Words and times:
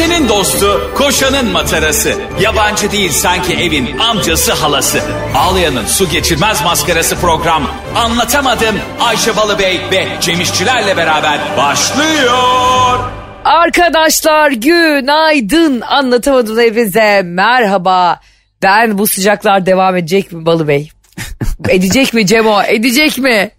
Ayşe'nin 0.00 0.28
dostu, 0.28 0.90
koşanın 0.94 1.52
matarası. 1.52 2.14
Yabancı 2.40 2.92
değil 2.92 3.10
sanki 3.10 3.54
evin 3.54 3.98
amcası 3.98 4.52
halası. 4.52 5.00
Ağlayan'ın 5.36 5.86
su 5.86 6.08
geçirmez 6.08 6.64
maskarası 6.64 7.16
program. 7.16 7.70
Anlatamadım 7.96 8.76
Ayşe 9.00 9.36
Balıbey 9.36 9.80
ve 9.92 10.08
Cemişçilerle 10.20 10.96
beraber 10.96 11.40
başlıyor. 11.56 12.98
Arkadaşlar 13.44 14.50
günaydın 14.50 15.80
anlatamadım 15.80 16.58
hepinize 16.58 17.22
merhaba. 17.24 18.20
Ben 18.62 18.98
bu 18.98 19.06
sıcaklar 19.06 19.66
devam 19.66 19.96
edecek 19.96 20.32
mi 20.32 20.46
Balı 20.46 20.68
Bey? 20.68 20.90
edecek 21.68 22.14
mi 22.14 22.26
Cemo 22.26 22.62
edecek 22.62 23.18
mi? 23.18 23.50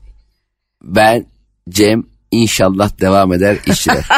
Ben 0.81 1.25
Cem 1.69 2.10
inşallah 2.31 3.01
devam 3.01 3.33
eder 3.33 3.57
işçiler. 3.65 4.05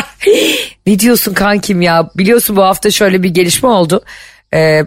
Ne 0.85 0.99
diyorsun 0.99 1.33
kankim 1.33 1.81
ya 1.81 2.09
biliyorsun 2.17 2.55
bu 2.55 2.63
hafta 2.63 2.91
şöyle 2.91 3.23
bir 3.23 3.29
gelişme 3.29 3.69
oldu. 3.69 4.03
Ee, 4.53 4.85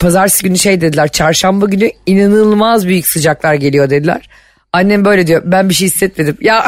pazartesi 0.00 0.42
günü 0.42 0.58
şey 0.58 0.80
dediler 0.80 1.08
çarşamba 1.08 1.66
günü 1.66 1.90
inanılmaz 2.06 2.86
büyük 2.86 3.06
sıcaklar 3.06 3.54
geliyor 3.54 3.90
dediler. 3.90 4.28
Annem 4.72 5.04
böyle 5.04 5.26
diyor 5.26 5.42
ben 5.44 5.68
bir 5.68 5.74
şey 5.74 5.88
hissetmedim 5.88 6.36
ya. 6.40 6.66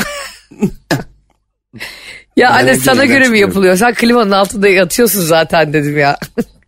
ya 2.37 2.51
anne 2.51 2.77
sana 2.77 3.05
göre 3.05 3.29
mi 3.29 3.39
yapılıyor 3.39 3.77
sen 3.77 3.95
klimanın 3.95 4.31
altında 4.31 4.69
yatıyorsun 4.69 5.21
zaten 5.21 5.73
dedim 5.73 5.99
ya. 5.99 6.19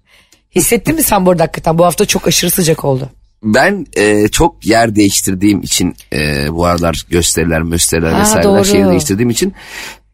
Hissettin 0.56 0.94
mi 0.94 1.02
sen 1.02 1.26
bu 1.26 1.30
arada 1.30 1.42
hakikaten 1.42 1.78
bu 1.78 1.84
hafta 1.84 2.04
çok 2.04 2.28
aşırı 2.28 2.50
sıcak 2.50 2.84
oldu. 2.84 3.10
Ben 3.42 3.86
e, 3.96 4.28
çok 4.28 4.66
yer 4.66 4.96
değiştirdiğim 4.96 5.62
için 5.62 5.94
e, 6.12 6.46
bu 6.52 6.64
aralar 6.66 7.02
gösteriler 7.10 7.60
gösteriler 7.60 8.12
Ha, 8.12 8.20
vesaireler 8.20 8.44
doğru. 8.44 8.64
şehir 8.64 8.86
değiştirdiğim 8.90 9.30
için 9.30 9.54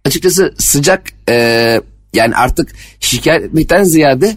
açıkçası 0.04 0.54
sıcak 0.58 1.02
e, 1.28 1.80
yani 2.14 2.36
artık 2.36 2.72
şikayet 3.00 3.44
etmekten 3.44 3.84
ziyade 3.84 4.36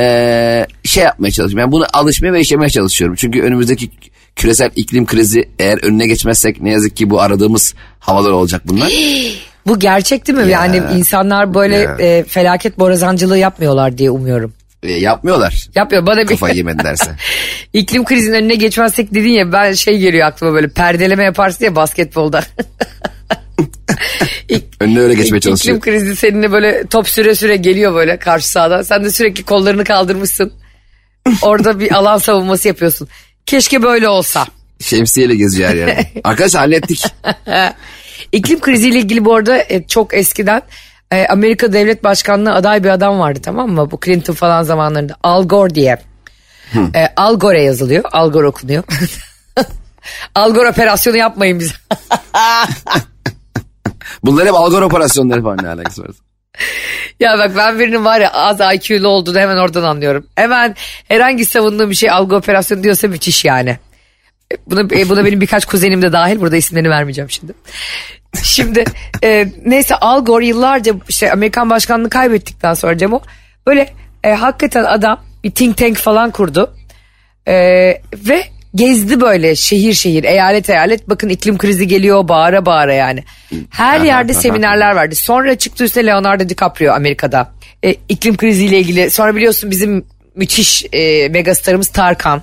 e, 0.00 0.66
şey 0.84 1.04
yapmaya 1.04 1.30
çalışıyorum. 1.30 1.58
Yani 1.58 1.72
bunu 1.72 1.86
alışmaya 1.92 2.32
ve 2.32 2.38
yaşamaya 2.38 2.68
çalışıyorum. 2.70 3.16
Çünkü 3.18 3.42
önümüzdeki 3.42 3.90
küresel 4.36 4.70
iklim 4.76 5.06
krizi 5.06 5.48
eğer 5.58 5.78
önüne 5.84 6.06
geçmezsek 6.06 6.60
ne 6.62 6.70
yazık 6.70 6.96
ki 6.96 7.10
bu 7.10 7.20
aradığımız 7.20 7.74
havalar 7.98 8.30
olacak 8.30 8.62
bunlar. 8.64 8.92
Bu 9.66 9.78
gerçek 9.78 10.26
değil 10.26 10.38
mi? 10.38 10.50
Ya. 10.50 10.66
Yani 10.66 10.82
insanlar 10.98 11.54
böyle 11.54 11.76
Ya. 11.76 11.96
e, 12.00 12.24
felaket 12.24 12.78
borazancılığı 12.78 13.38
yapmıyorlar 13.38 13.98
diye 13.98 14.10
umuyorum. 14.10 14.52
E, 14.82 14.92
yapmıyorlar. 14.92 15.66
Yapıyor 15.74 16.06
bana 16.06 16.20
bir 16.20 16.26
Kafayı 16.26 16.56
yemedilerse. 16.56 17.10
iklim 17.72 18.04
krizinin 18.04 18.36
önüne 18.36 18.54
geçmezsek 18.54 19.14
dedin 19.14 19.30
ya 19.30 19.52
ben 19.52 19.72
şey 19.72 19.98
geliyor 19.98 20.26
aklıma 20.26 20.52
böyle 20.54 20.68
perdeleme 20.68 21.24
yaparsın 21.24 21.64
ya 21.64 21.76
basketbolda. 21.76 22.44
Önüne 24.80 25.00
öyle 25.00 25.14
geçmeye 25.14 25.38
İklim 25.38 25.40
çalışıyor. 25.40 25.80
krizi 25.80 26.16
seninle 26.16 26.52
böyle 26.52 26.86
top 26.86 27.08
süre 27.08 27.34
süre 27.34 27.56
geliyor 27.56 27.94
böyle 27.94 28.16
karşı 28.16 28.48
sahadan. 28.48 28.82
Sen 28.82 29.04
de 29.04 29.10
sürekli 29.10 29.42
kollarını 29.42 29.84
kaldırmışsın. 29.84 30.52
Orada 31.42 31.80
bir 31.80 31.92
alan 31.92 32.18
savunması 32.18 32.68
yapıyorsun. 32.68 33.08
Keşke 33.46 33.82
böyle 33.82 34.08
olsa. 34.08 34.46
Şemsiyeyle 34.80 35.34
her 35.66 35.74
yerde. 35.74 36.06
Arkadaşlar 36.24 36.60
hallettik. 36.60 37.04
İklim 38.32 38.60
kriziyle 38.60 38.98
ilgili 38.98 39.24
bu 39.24 39.34
arada 39.34 39.64
e, 39.68 39.86
çok 39.88 40.14
eskiden 40.14 40.62
e, 41.12 41.26
Amerika 41.26 41.72
Devlet 41.72 42.04
Başkanlığı 42.04 42.54
aday 42.54 42.84
bir 42.84 42.88
adam 42.88 43.18
vardı 43.18 43.38
tamam 43.42 43.70
mı? 43.70 43.90
Bu 43.90 44.00
Clinton 44.04 44.34
falan 44.34 44.62
zamanlarında. 44.62 45.16
Al 45.22 45.48
Gore 45.48 45.74
diye. 45.74 45.98
E, 46.94 47.08
Al 47.16 47.38
Gore 47.38 47.62
yazılıyor. 47.62 48.04
Al 48.12 48.32
Gore 48.32 48.46
okunuyor. 48.46 48.84
Al 50.34 50.54
Gore 50.54 50.68
operasyonu 50.68 51.16
yapmayın 51.16 51.58
bize. 51.60 51.74
Bunlar 54.24 54.46
hep 54.46 54.54
algor 54.54 54.82
operasyonları 54.82 55.42
falan 55.42 55.58
ne 55.62 55.68
alakası 55.68 56.02
var? 56.02 56.10
ya 57.20 57.38
bak 57.38 57.52
ben 57.56 57.78
birinin 57.78 58.04
var 58.04 58.20
ya 58.20 58.30
az 58.32 58.60
IQ'lu 58.60 59.08
olduğunu 59.08 59.38
hemen 59.38 59.56
oradan 59.56 59.82
anlıyorum. 59.82 60.26
Hemen 60.34 60.76
herhangi 61.08 61.44
savunduğum 61.44 61.90
bir 61.90 61.94
şey 61.94 62.10
algı 62.10 62.36
operasyonu 62.36 62.82
diyorsa 62.82 63.08
müthiş 63.08 63.44
yani. 63.44 63.78
E, 64.52 64.56
Buna, 64.66 64.80
e, 64.80 65.08
buna 65.08 65.24
benim 65.24 65.40
birkaç 65.40 65.64
kuzenim 65.64 66.02
de 66.02 66.12
dahil. 66.12 66.40
Burada 66.40 66.56
isimlerini 66.56 66.90
vermeyeceğim 66.90 67.30
şimdi. 67.30 67.52
Şimdi 68.42 68.84
e, 69.24 69.48
neyse 69.64 69.94
Al 69.96 70.24
Gore 70.24 70.46
yıllarca 70.46 70.94
işte 71.08 71.32
Amerikan 71.32 71.70
başkanlığı 71.70 72.10
kaybettikten 72.10 72.74
sonra 72.74 72.98
Cemo 72.98 73.22
böyle 73.66 73.92
e, 74.24 74.30
hakikaten 74.30 74.84
adam 74.84 75.20
bir 75.44 75.50
think 75.50 75.76
tank 75.76 75.96
falan 75.96 76.30
kurdu. 76.30 76.74
E, 77.48 77.54
ve 78.14 78.44
gezdi 78.74 79.20
böyle 79.20 79.56
şehir 79.56 79.94
şehir 79.94 80.24
eyalet 80.24 80.70
eyalet 80.70 81.08
bakın 81.08 81.28
iklim 81.28 81.58
krizi 81.58 81.88
geliyor 81.88 82.28
bağıra 82.28 82.66
bağıra 82.66 82.94
yani. 82.94 83.24
Her 83.70 84.00
yerde 84.00 84.34
seminerler 84.34 84.96
verdi. 84.96 85.16
Sonra 85.16 85.58
çıktı 85.58 85.84
üstüne 85.84 86.06
Leonardo 86.06 86.48
DiCaprio 86.48 86.92
Amerika'da. 86.92 87.50
E, 87.84 87.94
iklim 88.08 88.36
kriziyle 88.36 88.78
ilgili 88.78 89.10
sonra 89.10 89.36
biliyorsun 89.36 89.70
bizim 89.70 90.04
müthiş 90.34 90.84
e, 90.92 91.28
megastarımız 91.28 91.88
Tarkan. 91.88 92.42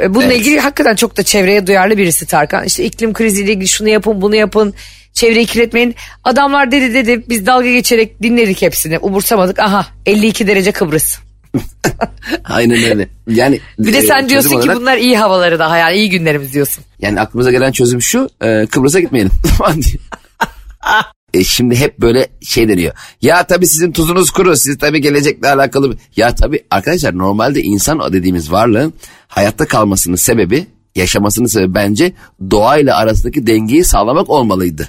E, 0.00 0.14
Bununla 0.14 0.26
Evet. 0.32 0.40
ilgili 0.40 0.60
hakikaten 0.60 0.94
çok 0.96 1.16
da 1.16 1.22
çevreye 1.22 1.66
duyarlı 1.66 1.98
birisi 1.98 2.26
Tarkan. 2.26 2.64
İşte 2.64 2.84
iklim 2.84 3.12
kriziyle 3.12 3.52
ilgili 3.52 3.68
şunu 3.68 3.88
yapın 3.88 4.22
bunu 4.22 4.36
yapın. 4.36 4.74
Çevreyi 5.12 5.46
kirletmeyin. 5.46 5.94
Adamlar 6.24 6.70
dedi 6.70 6.94
dedi 6.94 7.24
biz 7.28 7.46
dalga 7.46 7.70
geçerek 7.72 8.22
dinledik 8.22 8.62
hepsini. 8.62 8.98
Umursamadık. 8.98 9.58
Aha 9.58 9.86
52 10.06 10.46
derece 10.46 10.72
Kıbrıs. 10.72 11.18
Aynen 12.44 12.90
öyle. 12.90 13.08
Yani 13.28 13.60
Bir 13.78 13.92
de 13.92 13.98
e, 13.98 14.02
sen 14.02 14.16
çözüm 14.16 14.28
diyorsun 14.28 14.50
ki 14.50 14.56
olarak- 14.56 14.76
bunlar 14.76 14.96
iyi 14.96 15.18
havaları 15.18 15.58
daha 15.58 15.76
yani 15.78 15.96
iyi 15.96 16.10
günlerimiz 16.10 16.52
diyorsun. 16.52 16.84
Yani 17.00 17.20
aklımıza 17.20 17.50
gelen 17.50 17.72
çözüm 17.72 18.02
şu 18.02 18.28
e, 18.44 18.66
Kıbrıs'a 18.66 19.00
gitmeyelim. 19.00 19.30
e, 21.34 21.44
şimdi 21.44 21.76
hep 21.76 22.00
böyle 22.00 22.28
şey 22.42 22.68
deniyor. 22.68 22.94
Ya 23.22 23.46
tabii 23.46 23.66
sizin 23.66 23.92
tuzunuz 23.92 24.30
kuru. 24.30 24.56
Siz 24.56 24.78
tabii 24.78 25.00
gelecekle 25.00 25.48
alakalı. 25.48 25.96
Ya 26.16 26.34
tabii 26.34 26.64
arkadaşlar 26.70 27.18
normalde 27.18 27.62
insan 27.62 28.12
dediğimiz 28.12 28.52
varlığın 28.52 28.94
hayatta 29.28 29.66
kalmasının 29.66 30.16
sebebi 30.16 30.66
yaşamasının 30.94 31.46
sebebi 31.46 31.74
bence 31.74 32.12
doğayla 32.50 32.96
arasındaki 32.96 33.46
dengeyi 33.46 33.84
sağlamak 33.84 34.30
olmalıydı. 34.30 34.88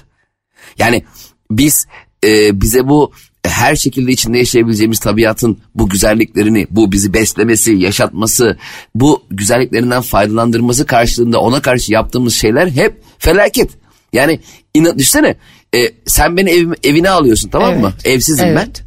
Yani 0.78 1.02
biz 1.50 1.86
e, 2.24 2.60
bize 2.60 2.88
bu 2.88 3.12
her 3.44 3.76
şekilde 3.76 4.12
içinde 4.12 4.38
yaşayabileceğimiz 4.38 4.98
tabiatın 4.98 5.58
bu 5.74 5.88
güzelliklerini, 5.88 6.66
bu 6.70 6.92
bizi 6.92 7.12
beslemesi, 7.12 7.72
yaşatması, 7.72 8.56
bu 8.94 9.22
güzelliklerinden 9.30 10.02
faydalandırması 10.02 10.86
karşılığında 10.86 11.40
ona 11.40 11.62
karşı 11.62 11.92
yaptığımız 11.92 12.34
şeyler 12.34 12.68
hep 12.70 13.02
felaket. 13.18 13.70
Yani 14.12 14.40
inan, 14.74 14.98
düşünsene 14.98 15.36
e, 15.76 15.92
sen 16.06 16.36
beni 16.36 16.50
evim- 16.50 16.76
evine 16.84 17.10
alıyorsun 17.10 17.48
tamam 17.48 17.78
mı? 17.80 17.92
Evet. 17.94 18.06
Evsizim 18.06 18.46
Evet. 18.46 18.56
ben. 18.56 18.86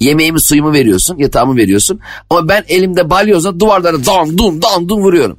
Yemeğimi 0.00 0.40
suyumu 0.40 0.72
veriyorsun, 0.72 1.18
yatağımı 1.18 1.56
veriyorsun. 1.56 2.00
Ama 2.30 2.48
ben 2.48 2.64
elimde 2.68 3.10
balyozla 3.10 3.60
duvarlara 3.60 4.06
dam 4.06 4.38
dum 4.38 4.62
dam 4.62 4.88
dum 4.88 5.00
vuruyorum. 5.00 5.38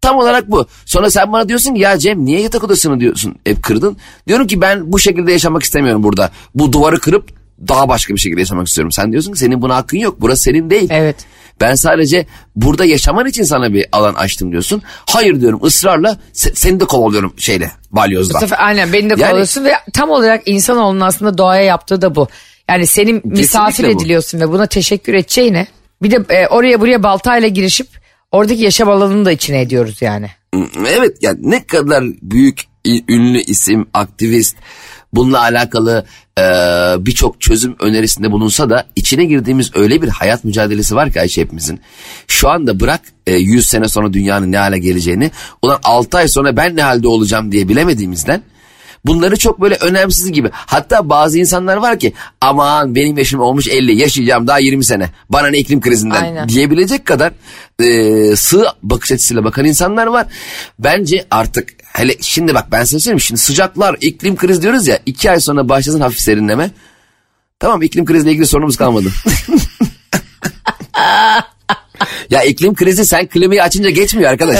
Tam 0.00 0.16
olarak 0.16 0.50
bu. 0.50 0.66
Sonra 0.86 1.10
sen 1.10 1.32
bana 1.32 1.48
diyorsun 1.48 1.74
ki 1.74 1.80
ya 1.80 1.98
Cem 1.98 2.24
niye 2.24 2.40
yatak 2.40 2.64
odasını 2.64 3.00
diyorsun 3.00 3.34
hep 3.44 3.62
kırdın. 3.62 3.96
Diyorum 4.28 4.46
ki 4.46 4.60
ben 4.60 4.92
bu 4.92 4.98
şekilde 4.98 5.32
yaşamak 5.32 5.62
istemiyorum 5.62 6.02
burada. 6.02 6.30
Bu 6.54 6.72
duvarı 6.72 6.98
kırıp 7.00 7.28
daha 7.68 7.88
başka 7.88 8.14
bir 8.14 8.18
şekilde 8.20 8.40
yaşamak 8.40 8.66
istiyorum. 8.66 8.92
Sen 8.92 9.12
diyorsun 9.12 9.32
ki 9.32 9.38
senin 9.38 9.62
buna 9.62 9.76
hakkın 9.76 9.98
yok. 9.98 10.16
Burası 10.20 10.42
senin 10.42 10.70
değil. 10.70 10.88
Evet. 10.92 11.16
Ben 11.62 11.74
sadece 11.74 12.26
burada 12.56 12.84
yaşaman 12.84 13.26
için 13.26 13.42
sana 13.42 13.72
bir 13.72 13.86
alan 13.92 14.14
açtım 14.14 14.52
diyorsun. 14.52 14.82
Hayır 15.06 15.40
diyorum 15.40 15.60
ısrarla 15.64 16.18
se- 16.34 16.54
seni 16.54 16.80
de 16.80 16.84
kovalıyorum 16.84 17.34
şeyle 17.36 17.70
balyozla. 17.90 18.40
Sefer 18.40 18.56
aynen 18.66 18.92
beni 18.92 19.10
de 19.10 19.14
Yani- 19.18 19.22
kovalıyorsun 19.22 19.64
ve 19.64 19.72
tam 19.92 20.10
olarak 20.10 20.42
insanoğlunun 20.48 21.00
aslında 21.00 21.38
doğaya 21.38 21.62
yaptığı 21.62 22.02
da 22.02 22.14
bu. 22.14 22.28
Yani 22.68 22.86
senin 22.86 23.20
misafir 23.24 23.84
bu. 23.84 23.88
ediliyorsun 23.88 24.40
ve 24.40 24.48
buna 24.48 24.66
teşekkür 24.66 25.14
edeceğine 25.14 25.66
bir 26.02 26.10
de 26.10 26.34
e, 26.34 26.46
oraya 26.46 26.80
buraya 26.80 27.02
baltayla 27.02 27.48
girişip 27.48 27.86
oradaki 28.32 28.62
yaşam 28.62 28.88
alanını 28.88 29.24
da 29.24 29.32
içine 29.32 29.60
ediyoruz 29.60 30.02
yani. 30.02 30.30
Evet 30.88 31.16
yani 31.20 31.38
ne 31.42 31.66
kadar 31.66 32.04
büyük 32.22 32.60
ünlü 33.08 33.40
isim, 33.40 33.86
aktivist 33.94 34.56
bununla 35.12 35.40
alakalı 35.40 36.04
e, 36.38 36.42
birçok 37.06 37.40
çözüm 37.40 37.76
önerisinde 37.80 38.32
bulunsa 38.32 38.70
da 38.70 38.84
içine 38.96 39.24
girdiğimiz 39.24 39.70
öyle 39.76 40.02
bir 40.02 40.08
hayat 40.08 40.44
mücadelesi 40.44 40.96
var 40.96 41.12
ki 41.12 41.20
Ayşe 41.20 41.40
hepimizin. 41.40 41.80
Şu 42.28 42.48
anda 42.48 42.80
bırak 42.80 43.00
e, 43.26 43.34
100 43.34 43.68
sene 43.68 43.88
sonra 43.88 44.12
dünyanın 44.12 44.52
ne 44.52 44.58
hale 44.58 44.78
geleceğini 44.78 45.30
ulan 45.62 45.78
6 45.84 46.18
ay 46.18 46.28
sonra 46.28 46.56
ben 46.56 46.76
ne 46.76 46.82
halde 46.82 47.08
olacağım 47.08 47.52
diye 47.52 47.68
bilemediğimizden 47.68 48.42
bunları 49.04 49.36
çok 49.36 49.60
böyle 49.60 49.74
önemsiz 49.74 50.32
gibi. 50.32 50.50
Hatta 50.52 51.08
bazı 51.08 51.38
insanlar 51.38 51.76
var 51.76 51.98
ki 51.98 52.12
aman 52.40 52.94
benim 52.94 53.18
yaşım 53.18 53.40
olmuş 53.40 53.68
50 53.68 54.00
yaşayacağım 54.00 54.46
daha 54.46 54.58
20 54.58 54.84
sene 54.84 55.10
bana 55.30 55.46
ne 55.46 55.58
iklim 55.58 55.80
krizinden 55.80 56.22
Aynen. 56.22 56.48
diyebilecek 56.48 57.06
kadar 57.06 57.32
e, 57.80 58.36
sığ 58.36 58.66
bakış 58.82 59.12
açısıyla 59.12 59.44
bakan 59.44 59.64
insanlar 59.64 60.06
var. 60.06 60.26
Bence 60.78 61.26
artık 61.30 61.68
hele 61.92 62.16
şimdi 62.20 62.54
bak 62.54 62.66
ben 62.72 62.84
size 62.84 63.00
söyleyeyim 63.00 63.20
şimdi 63.20 63.40
sıcaklar 63.40 63.96
iklim 64.00 64.36
krizi 64.36 64.62
diyoruz 64.62 64.86
ya 64.86 64.98
iki 65.06 65.30
ay 65.30 65.40
sonra 65.40 65.68
başlasın 65.68 66.00
hafif 66.00 66.20
serinleme. 66.20 66.70
Tamam 67.58 67.82
iklim 67.82 68.04
kriziyle 68.04 68.32
ilgili 68.32 68.46
sorunumuz 68.46 68.76
kalmadı. 68.76 69.08
ya 72.30 72.42
iklim 72.42 72.74
krizi 72.74 73.06
sen 73.06 73.26
klimayı 73.26 73.62
açınca 73.62 73.90
geçmiyor 73.90 74.30
arkadaş. 74.30 74.58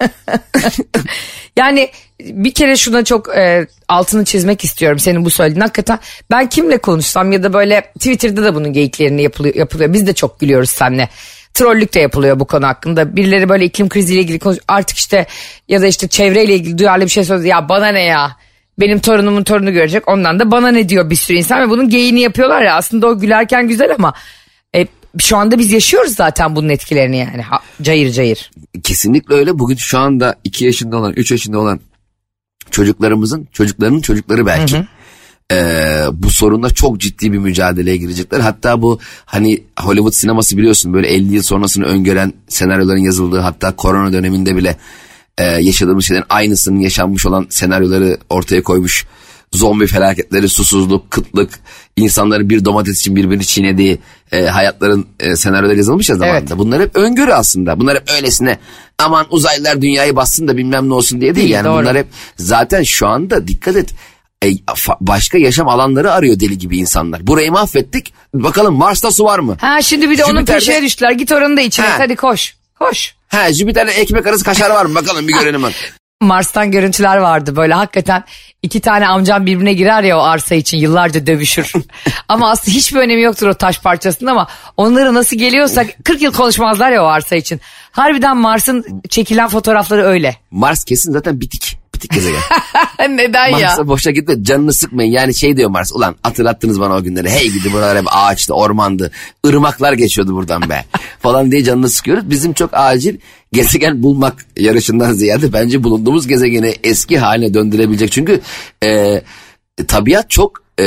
Yani 1.56 1.90
bir 2.20 2.54
kere 2.54 2.76
şuna 2.76 3.04
çok 3.04 3.36
e, 3.36 3.66
altını 3.88 4.24
çizmek 4.24 4.64
istiyorum 4.64 4.98
senin 4.98 5.24
bu 5.24 5.30
söylediğin. 5.30 5.60
Hakikaten 5.60 5.98
ben 6.30 6.48
kimle 6.48 6.78
konuşsam 6.78 7.32
ya 7.32 7.42
da 7.42 7.52
böyle 7.52 7.80
Twitter'da 7.80 8.44
da 8.44 8.54
bunun 8.54 8.72
geyiklerini 8.72 9.22
yapılıyor. 9.22 9.54
yapılıyor. 9.54 9.92
Biz 9.92 10.06
de 10.06 10.12
çok 10.12 10.40
gülüyoruz 10.40 10.70
seninle. 10.70 11.08
Trollük 11.54 11.94
de 11.94 12.00
yapılıyor 12.00 12.40
bu 12.40 12.44
konu 12.44 12.66
hakkında. 12.66 13.16
Birileri 13.16 13.48
böyle 13.48 13.64
iklim 13.64 13.88
kriziyle 13.88 14.20
ilgili 14.20 14.38
konuş 14.38 14.58
artık 14.68 14.96
işte 14.96 15.26
ya 15.68 15.82
da 15.82 15.86
işte 15.86 16.08
çevreyle 16.08 16.54
ilgili 16.54 16.78
duyarlı 16.78 17.04
bir 17.04 17.10
şey 17.10 17.24
söylüyor. 17.24 17.48
Ya 17.48 17.68
bana 17.68 17.88
ne 17.88 18.02
ya? 18.02 18.36
Benim 18.80 18.98
torunumun 18.98 19.44
torunu 19.44 19.72
görecek. 19.72 20.08
Ondan 20.08 20.38
da 20.40 20.50
bana 20.50 20.68
ne 20.68 20.88
diyor 20.88 21.10
bir 21.10 21.16
sürü 21.16 21.36
insan 21.36 21.60
ve 21.60 21.70
bunun 21.70 21.88
geyini 21.88 22.20
yapıyorlar 22.20 22.62
ya. 22.62 22.74
Aslında 22.74 23.06
o 23.06 23.18
gülerken 23.18 23.68
güzel 23.68 23.94
ama 23.94 24.14
e, 24.74 24.86
şu 25.18 25.36
anda 25.36 25.58
biz 25.58 25.72
yaşıyoruz 25.72 26.14
zaten 26.14 26.56
bunun 26.56 26.68
etkilerini 26.68 27.16
yani. 27.16 27.42
Ha, 27.42 27.60
cayır 27.82 28.12
cayır. 28.12 28.50
Kesinlikle 28.82 29.34
öyle. 29.34 29.58
Bugün 29.58 29.76
şu 29.76 29.98
anda 29.98 30.36
2 30.44 30.64
yaşında 30.64 30.96
olan 30.96 31.12
3 31.12 31.30
yaşında 31.30 31.58
olan 31.58 31.80
çocuklarımızın 32.70 33.48
çocuklarının 33.52 34.00
çocukları 34.00 34.46
belki. 34.46 34.86
Ee, 35.52 36.04
bu 36.12 36.30
sorunla 36.30 36.70
çok 36.70 37.00
ciddi 37.00 37.32
bir 37.32 37.38
mücadeleye 37.38 37.96
girecekler. 37.96 38.40
Hatta 38.40 38.82
bu 38.82 38.98
hani 39.24 39.62
Hollywood 39.80 40.12
sineması 40.12 40.56
biliyorsun 40.56 40.92
böyle 40.92 41.08
50 41.08 41.34
yıl 41.34 41.42
sonrasını 41.42 41.84
öngören 41.84 42.32
senaryoların 42.48 43.00
yazıldığı 43.00 43.38
hatta 43.38 43.76
korona 43.76 44.12
döneminde 44.12 44.56
bile 44.56 44.76
e, 45.38 45.44
yaşadığımız 45.44 46.04
şeylerin 46.04 46.26
aynısının 46.28 46.80
yaşanmış 46.80 47.26
olan 47.26 47.46
senaryoları 47.50 48.18
ortaya 48.30 48.62
koymuş. 48.62 49.06
Zombi 49.52 49.86
felaketleri, 49.86 50.48
susuzluk, 50.48 51.10
kıtlık, 51.10 51.60
insanların 52.06 52.50
bir 52.50 52.64
domates 52.64 53.00
için 53.00 53.16
birbirini 53.16 53.46
çiğnediği 53.46 53.98
e, 54.32 54.42
hayatların 54.46 55.06
e, 55.20 55.36
senaryoları 55.36 55.76
yazılmış 55.76 56.10
ya 56.10 56.16
zamanında. 56.16 56.38
Evet. 56.48 56.58
Bunlar 56.58 56.80
hep 56.82 56.96
öngörü 56.96 57.32
aslında. 57.32 57.80
Bunlar 57.80 57.96
hep 57.96 58.10
öylesine 58.16 58.58
aman 58.98 59.26
uzaylılar 59.30 59.82
dünyayı 59.82 60.16
bassın 60.16 60.48
da 60.48 60.56
bilmem 60.56 60.88
ne 60.88 60.94
olsun 60.94 61.20
diye 61.20 61.34
değil. 61.34 61.44
Değil, 61.44 61.54
yani 61.54 61.64
doğru. 61.64 61.82
bunlar 61.82 61.96
hep 61.96 62.06
zaten 62.36 62.82
şu 62.82 63.06
anda 63.06 63.48
dikkat 63.48 63.76
et 63.76 63.94
e, 64.44 64.48
başka 65.00 65.38
yaşam 65.38 65.68
alanları 65.68 66.12
arıyor 66.12 66.40
deli 66.40 66.58
gibi 66.58 66.78
insanlar. 66.78 67.26
Burayı 67.26 67.52
mahvettik. 67.52 68.14
Bakalım 68.34 68.74
Mars'ta 68.74 69.10
su 69.10 69.24
var 69.24 69.38
mı? 69.38 69.56
Ha 69.60 69.82
şimdi 69.82 70.10
bir 70.10 70.18
de 70.18 70.24
onun 70.24 70.40
Jüpiter'de- 70.40 70.54
peşine 70.54 70.82
düştüler. 70.82 71.10
Git 71.12 71.32
oranın 71.32 71.56
da 71.56 71.60
içine. 71.60 71.86
Ha. 71.86 71.94
Hadi 71.98 72.16
koş. 72.16 72.56
Koş. 72.78 73.14
Ha 73.28 73.52
Jüpiter'de 73.52 73.90
ekmek 73.92 74.26
arası 74.26 74.44
kaşar 74.44 74.70
var 74.70 74.84
mı? 74.86 74.94
Bakalım 74.94 75.28
bir 75.28 75.32
görelim 75.32 75.62
bak. 75.62 75.72
Mars'tan 76.20 76.70
görüntüler 76.70 77.16
vardı 77.16 77.56
böyle 77.56 77.74
hakikaten 77.74 78.24
iki 78.62 78.80
tane 78.80 79.06
amcam 79.06 79.46
birbirine 79.46 79.72
girer 79.72 80.02
ya 80.02 80.18
o 80.18 80.22
arsa 80.22 80.54
için 80.54 80.78
yıllarca 80.78 81.26
dövüşür. 81.26 81.72
ama 82.28 82.50
aslında 82.50 82.76
hiçbir 82.76 83.00
önemi 83.00 83.22
yoktur 83.22 83.46
o 83.46 83.54
taş 83.54 83.80
parçasının 83.80 84.30
ama 84.30 84.48
onları 84.76 85.14
nasıl 85.14 85.36
geliyorsa 85.36 85.84
40 86.04 86.22
yıl 86.22 86.32
konuşmazlar 86.32 86.90
ya 86.90 87.04
o 87.04 87.06
arsa 87.06 87.36
için. 87.36 87.60
Harbiden 87.90 88.36
Mars'ın 88.36 89.02
çekilen 89.08 89.48
fotoğrafları 89.48 90.02
öyle. 90.02 90.36
Mars 90.50 90.84
kesin 90.84 91.12
zaten 91.12 91.40
bitik. 91.40 91.78
Bitik 91.96 92.12
gezegen. 92.12 92.40
Neden 93.16 93.46
ya? 93.46 93.58
Mars'a 93.58 93.88
boşa 93.88 94.10
gitme 94.10 94.34
canını 94.42 94.72
sıkmayın. 94.72 95.12
Yani 95.12 95.34
şey 95.34 95.56
diyor 95.56 95.70
Mars 95.70 95.92
ulan 95.92 96.16
hatırlattınız 96.22 96.80
bana 96.80 96.94
o 96.94 97.02
günleri. 97.02 97.30
Hey 97.30 97.50
gidi 97.50 97.72
buralar 97.72 97.98
hep 97.98 98.04
ağaçtı 98.10 98.54
ormandı. 98.54 99.10
ırmaklar 99.46 99.92
geçiyordu 99.92 100.34
buradan 100.34 100.70
be. 100.70 100.84
Falan 101.20 101.50
diye 101.50 101.64
canını 101.64 101.88
sıkıyoruz. 101.88 102.30
Bizim 102.30 102.52
çok 102.52 102.70
acil 102.72 103.18
gezegen 103.52 104.02
bulmak 104.02 104.46
yarışından 104.56 105.12
ziyade 105.12 105.52
bence 105.52 105.84
bulunduğumuz 105.84 106.26
gezegeni 106.26 106.74
eski 106.84 107.18
haline 107.18 107.54
döndürebilecek. 107.54 108.12
Çünkü 108.12 108.40
e, 108.84 109.22
tabiat 109.88 110.30
çok 110.30 110.62
e, 110.80 110.86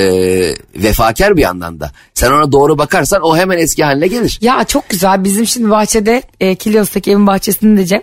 vefakar 0.75 1.37
bir 1.37 1.41
yandan 1.41 1.79
da. 1.79 1.91
Sen 2.13 2.31
ona 2.31 2.51
doğru 2.51 2.77
bakarsan 2.77 3.21
o 3.21 3.37
hemen 3.37 3.57
eski 3.57 3.83
haline 3.83 4.07
gelir. 4.07 4.39
Ya 4.41 4.63
çok 4.63 4.89
güzel 4.89 5.23
bizim 5.23 5.47
şimdi 5.47 5.69
bahçede 5.69 6.23
e, 6.39 6.55
Kilyos'taki 6.55 7.11
evin 7.11 7.27
bahçesinde 7.27 7.85
Cem 7.85 8.01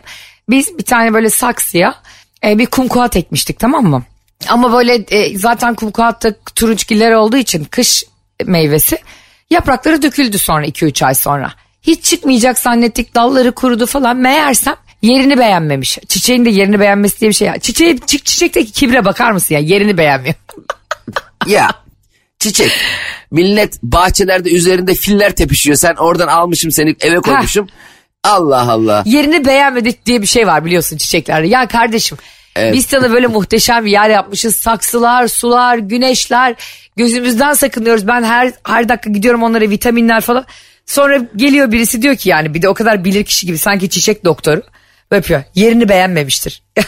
biz 0.49 0.79
bir 0.79 0.85
tane 0.85 1.15
böyle 1.15 1.31
saksıya 1.31 1.95
e, 2.47 2.59
bir 2.59 2.67
kumkuat 2.67 3.17
ekmiştik 3.17 3.59
tamam 3.59 3.85
mı? 3.87 4.03
Ama 4.49 4.73
böyle 4.73 4.95
e, 4.95 5.39
zaten 5.39 5.75
kumkuatta 5.75 6.35
turunçgiller 6.55 7.13
olduğu 7.13 7.37
için 7.37 7.65
kış 7.65 8.05
meyvesi 8.45 8.99
yaprakları 9.51 10.03
döküldü 10.03 10.39
sonra 10.39 10.67
2-3 10.67 11.07
ay 11.07 11.15
sonra. 11.15 11.53
Hiç 11.83 12.05
çıkmayacak 12.05 12.59
zannettik 12.59 13.15
dalları 13.15 13.53
kurudu 13.53 13.87
falan 13.87 14.17
meğersem 14.17 14.77
yerini 15.03 15.39
beğenmemiş. 15.39 15.99
Çiçeğin 16.09 16.45
de 16.45 16.51
yerini 16.51 16.81
beğenmesi 16.81 17.21
diye 17.21 17.29
bir 17.29 17.35
şey. 17.35 17.51
Çiçeği, 17.61 17.95
çi- 17.97 18.25
çiçekteki 18.25 18.73
kibre 18.73 19.05
bakar 19.05 19.33
mısın 19.33 19.55
ya 19.55 19.61
yerini 19.61 19.99
beğenmiyor. 19.99 20.35
Ya 21.47 21.71
çiçek. 22.39 22.71
Millet 23.31 23.83
bahçelerde 23.83 24.51
üzerinde 24.51 24.95
filler 24.95 25.33
tepişiyor. 25.33 25.77
Sen 25.77 25.95
oradan 25.95 26.29
almışım 26.29 26.71
seni 26.71 26.97
eve 27.01 27.21
koymuşum. 27.21 27.69
Allah 28.25 28.71
Allah. 28.73 29.03
yerini 29.07 29.45
beğenmedik 29.45 30.07
diye 30.07 30.23
bir 30.23 30.27
şey 30.27 30.47
var 30.47 30.65
biliyorsun 30.65 30.97
çiçeklerde. 30.97 31.47
Ya 31.47 31.69
kardeşim 31.69 32.19
biz 32.73 32.87
sana 32.87 33.13
böyle 33.13 33.27
muhteşem 33.27 33.85
bir 33.85 33.91
yer 33.91 34.11
yapmışız. 34.11 34.57
Saksılar, 34.57 35.29
sular, 35.29 35.79
güneşler. 35.79 36.55
Gözümüzden 36.97 37.53
sakınıyoruz. 37.53 38.07
Ben 38.07 38.23
her 38.23 38.53
her 38.65 38.89
dakika 38.89 39.11
gidiyorum 39.11 39.43
onlara 39.43 39.71
vitaminler 39.71 40.21
falan. 40.21 40.45
Sonra 40.87 41.21
geliyor 41.37 41.73
birisi 41.73 42.03
diyor 42.03 42.17
ki 42.17 42.29
yani 42.29 42.55
bir 42.55 42.63
de 42.63 42.69
o 42.69 42.75
kadar 42.75 43.05
bilir 43.05 43.25
kişi 43.25 43.47
gibi 43.47 43.59
sanki 43.59 43.89
çiçek 43.91 44.25
doktoru. 44.25 44.63
Öpüyor. 45.11 45.43
Yerini 45.55 45.89
beğenmemiştir. 45.89 46.63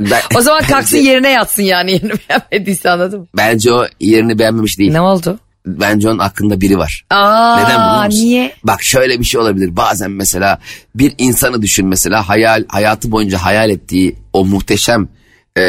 Ben- 0.00 0.22
o 0.36 0.40
zaman 0.40 0.62
kalksın 0.62 0.96
yerine 0.96 1.30
yatsın 1.30 1.62
yani 1.62 1.92
yerini 1.92 2.12
beğenmediyse 2.12 2.90
anladın 2.90 3.20
mı? 3.20 3.26
Bence 3.36 3.72
o 3.72 3.86
yerini 4.00 4.38
beğenmemiş 4.38 4.78
değil. 4.78 4.92
Ne 4.92 5.00
oldu? 5.00 5.38
Bence 5.66 6.08
onun 6.08 6.18
aklında 6.18 6.60
biri 6.60 6.78
var. 6.78 7.04
Aa, 7.10 7.56
Neden 7.56 7.80
biliyor 7.80 8.06
musun? 8.06 8.20
niye? 8.24 8.52
Bak 8.64 8.82
şöyle 8.82 9.20
bir 9.20 9.24
şey 9.24 9.40
olabilir. 9.40 9.76
Bazen 9.76 10.10
mesela 10.10 10.58
bir 10.94 11.14
insanı 11.18 11.62
düşün 11.62 11.86
mesela 11.86 12.28
hayal 12.28 12.64
hayatı 12.68 13.10
boyunca 13.12 13.38
hayal 13.38 13.70
ettiği 13.70 14.16
o 14.32 14.44
muhteşem 14.44 15.08
e, 15.56 15.60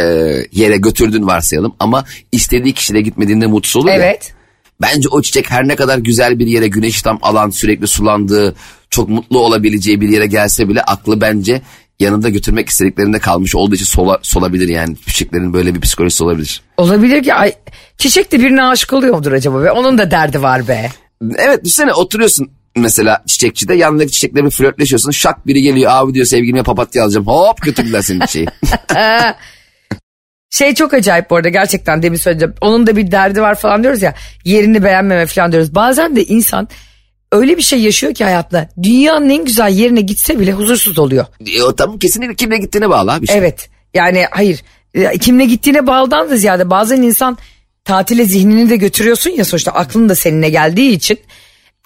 yere 0.51 0.77
götürdün 0.77 1.27
varsayalım 1.27 1.75
ama 1.80 2.06
istediği 2.31 2.74
kişiyle 2.74 3.01
gitmediğinde 3.01 3.47
mutsuz 3.47 3.75
olur 3.83 3.89
ya. 3.89 3.95
Evet. 3.95 4.33
Bence 4.81 5.09
o 5.09 5.21
çiçek 5.21 5.51
her 5.51 5.68
ne 5.68 5.75
kadar 5.75 5.98
güzel 5.98 6.39
bir 6.39 6.48
yere 6.48 6.68
güneş 6.68 7.01
tam 7.01 7.19
alan 7.21 7.50
sürekli 7.50 7.88
sulandığı 7.88 8.56
çok 8.89 9.09
mutlu 9.09 9.39
olabileceği 9.39 10.01
bir 10.01 10.09
yere 10.09 10.25
gelse 10.27 10.69
bile 10.69 10.81
aklı 10.81 11.21
bence 11.21 11.62
yanında 12.00 12.30
götürmek 12.30 12.69
istediklerinde 12.69 13.19
kalmış 13.19 13.56
olduğu 13.56 13.75
için 13.75 13.86
sola, 13.86 14.19
solabilir 14.21 14.68
yani. 14.68 14.95
Çiçeklerin 15.07 15.53
böyle 15.53 15.75
bir 15.75 15.81
psikolojisi 15.81 16.24
olabilir. 16.24 16.62
Olabilir 16.77 17.24
ki 17.24 17.33
ay, 17.33 17.53
çiçek 17.97 18.31
de 18.31 18.39
birine 18.39 18.63
aşık 18.63 18.94
oluyor 18.94 19.15
mudur 19.15 19.31
acaba 19.31 19.63
be? 19.63 19.71
Onun 19.71 19.97
da 19.97 20.12
derdi 20.12 20.42
var 20.42 20.68
be. 20.68 20.89
Evet 21.38 21.63
düşünsene 21.63 21.94
oturuyorsun 21.94 22.50
mesela 22.75 23.24
çiçekçide 23.27 23.74
yanındaki 23.75 24.12
çiçekle 24.12 24.45
bir 24.45 24.50
flörtleşiyorsun. 24.50 25.12
Şak 25.12 25.47
biri 25.47 25.62
geliyor 25.62 25.92
abi 25.94 26.13
diyor 26.13 26.25
sevgilime 26.25 26.63
papatya 26.63 27.03
alacağım. 27.03 27.27
Hop 27.27 27.62
götürdüler 27.62 28.01
senin 28.01 28.25
şeyi. 28.25 28.48
Şey 30.56 30.74
çok 30.75 30.94
acayip 30.94 31.30
bu 31.30 31.36
arada 31.36 31.50
gerçekten 31.50 32.03
demin 32.03 32.18
söyleyeceğim. 32.18 32.56
Onun 32.62 32.88
da 32.88 32.95
bir 32.95 33.12
derdi 33.12 33.41
var 33.41 33.56
falan 33.56 33.83
diyoruz 33.83 34.01
ya. 34.01 34.15
Yerini 34.45 34.83
beğenmeme 34.83 35.25
falan 35.25 35.51
diyoruz. 35.51 35.75
Bazen 35.75 36.15
de 36.15 36.25
insan 36.25 36.67
öyle 37.36 37.58
bir 37.58 37.62
şey 37.62 37.80
yaşıyor 37.80 38.13
ki 38.13 38.24
hayatında. 38.24 38.70
Dünyanın 38.84 39.30
en 39.30 39.46
güzel 39.46 39.72
yerine 39.72 40.01
gitse 40.01 40.39
bile 40.39 40.51
huzursuz 40.51 41.00
oluyor. 41.00 41.25
e, 41.58 41.63
o 41.63 41.75
tam 41.75 42.00
kesinlikle 42.00 42.36
kimle 42.36 42.58
gittiğine 42.58 42.89
bağlı 42.89 43.13
abi. 43.13 43.25
işte. 43.25 43.38
Evet 43.38 43.70
yani 43.94 44.25
hayır 44.32 44.62
e, 44.94 45.18
kimle 45.18 45.46
gittiğine 45.46 45.88
bağlıdan 45.88 46.30
da 46.30 46.38
ziyade 46.38 46.70
bazen 46.70 47.01
insan 47.01 47.38
tatile 47.86 48.25
zihnini 48.25 48.70
de 48.70 48.75
götürüyorsun 48.75 49.30
ya 49.30 49.46
sonuçta 49.46 49.72
aklın 49.72 50.10
da 50.10 50.15
seninle 50.15 50.50
geldiği 50.50 50.92
için. 50.92 51.20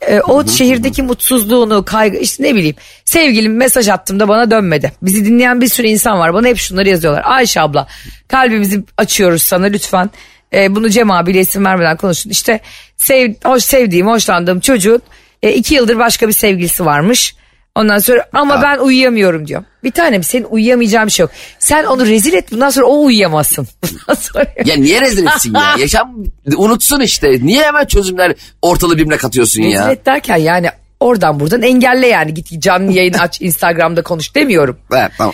e, 0.08 0.20
o 0.22 0.48
şehirdeki 0.48 1.02
mutsuzluğunu, 1.04 1.86
kaygı 1.86 2.18
işte 2.18 2.44
ne 2.44 2.56
bileyim. 2.56 2.76
Sevgilim 3.06 3.56
mesaj 3.58 3.90
attığımda 3.90 4.28
bana 4.28 4.52
dönmedi. 4.52 4.92
Bizi 5.02 5.26
dinleyen 5.26 5.62
bir 5.62 5.68
sürü 5.68 5.88
insan 5.88 6.20
var. 6.20 6.34
Bana 6.34 6.48
hep 6.48 6.58
şunları 6.58 6.90
yazıyorlar. 6.90 7.22
Ayşe 7.26 7.62
abla 7.62 7.88
kalbimizi 8.28 8.84
açıyoruz 8.98 9.44
sana 9.44 9.66
lütfen. 9.66 10.10
E, 10.54 10.76
bunu 10.76 10.90
Cem 10.90 11.12
abiyle 11.12 11.40
isim 11.40 11.66
vermeden 11.66 11.98
konuşun. 11.98 12.30
İşte 12.30 12.60
sev, 12.98 13.34
hoş 13.44 13.64
sevdiğim, 13.64 14.08
hoşlandığım 14.08 14.60
çocuğun 14.60 15.02
e, 15.44 15.54
iki 15.54 15.76
yıldır 15.76 15.98
başka 15.98 16.28
bir 16.28 16.34
sevgilisi 16.34 16.86
varmış. 16.86 17.36
Ondan 17.76 17.98
sonra 17.98 18.26
ama 18.34 18.62
ben 18.62 18.78
uyuyamıyorum 18.80 19.48
diyor. 19.48 19.64
Bir 19.84 19.92
tanem 19.92 20.24
senin 20.24 20.44
uyuyamayacağın 20.44 21.08
bir 21.08 21.12
şey 21.12 21.24
yok. 21.24 21.32
Sen 21.60 21.84
onu 21.84 22.06
rezil 22.06 22.34
et 22.34 22.52
bundan 22.52 22.70
sonra 22.70 22.86
o 22.86 23.04
uyuyamasın. 23.04 23.68
Sonra 24.20 24.46
Ya 24.66 24.76
niye 24.76 25.02
rezil 25.02 25.28
etsin 25.28 25.54
ya? 25.54 25.76
Yaşam 25.80 26.24
unutsun 26.58 27.00
işte. 27.00 27.38
Niye 27.42 27.64
hemen 27.64 27.86
çözümler 27.86 28.36
ortalığı 28.62 28.98
birbirine 28.98 29.18
katıyorsun 29.18 29.62
ya? 29.62 29.80
rezil 29.80 29.92
et 29.92 30.06
derken 30.06 30.38
yani 30.38 30.70
oradan 31.00 31.40
buradan 31.40 31.62
engelle 31.62 32.08
yani. 32.08 32.34
Git 32.34 32.62
canlı 32.62 32.92
yayın 32.92 33.14
aç 33.14 33.42
Instagram'da 33.42 34.02
konuş 34.04 34.36
demiyorum. 34.36 34.80
Evet, 34.92 35.12
tamam. 35.18 35.34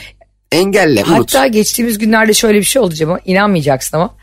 Engelle 0.52 1.04
unut. 1.04 1.36
Hatta 1.36 1.48
geçtiğimiz 1.48 1.98
günlerde 1.98 2.34
şöyle 2.34 2.60
bir 2.60 2.64
şey 2.64 2.82
oldu 2.82 2.94
Cem 2.94 3.10
ama 3.10 3.20
inanmayacaksın 3.26 3.98
ama. 3.98 4.16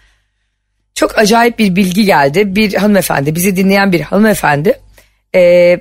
Çok 0.95 1.19
acayip 1.19 1.59
bir 1.59 1.77
bilgi 1.77 2.05
geldi. 2.05 2.57
Bir 2.57 2.75
hanımefendi 2.75 3.35
bizi 3.35 3.57
dinleyen 3.57 3.93
bir 3.93 4.01
hanımefendi. 4.01 4.79
Ee, 5.35 5.81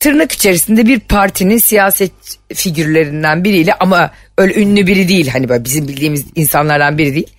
tırnak 0.00 0.32
içerisinde 0.32 0.86
bir 0.86 1.00
partinin 1.00 1.58
siyaset 1.58 2.12
figürlerinden 2.54 3.44
biriyle 3.44 3.74
ama 3.74 4.10
öyle 4.38 4.60
ünlü 4.60 4.86
biri 4.86 5.08
değil. 5.08 5.28
Hani 5.28 5.48
böyle 5.48 5.64
bizim 5.64 5.88
bildiğimiz 5.88 6.24
insanlardan 6.34 6.98
biri 6.98 7.14
değil. 7.14 7.30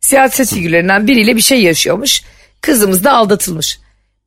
Siyaset 0.00 0.48
figürlerinden 0.48 1.06
biriyle 1.06 1.36
bir 1.36 1.40
şey 1.40 1.62
yaşıyormuş. 1.62 2.22
Kızımız 2.60 3.04
da 3.04 3.12
aldatılmış. 3.12 3.78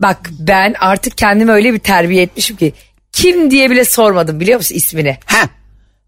Bak 0.02 0.18
ben 0.40 0.76
artık 0.80 1.18
kendimi 1.18 1.52
öyle 1.52 1.74
bir 1.74 1.80
terbiye 1.80 2.24
etmişim 2.24 2.56
ki 2.58 2.74
kim 3.12 3.52
diye 3.52 3.70
bile 3.70 3.86
sormadım 3.86 4.40
biliyor 4.40 4.58
musun 4.58 4.76
ismini. 4.76 5.18
Heh. 5.26 5.48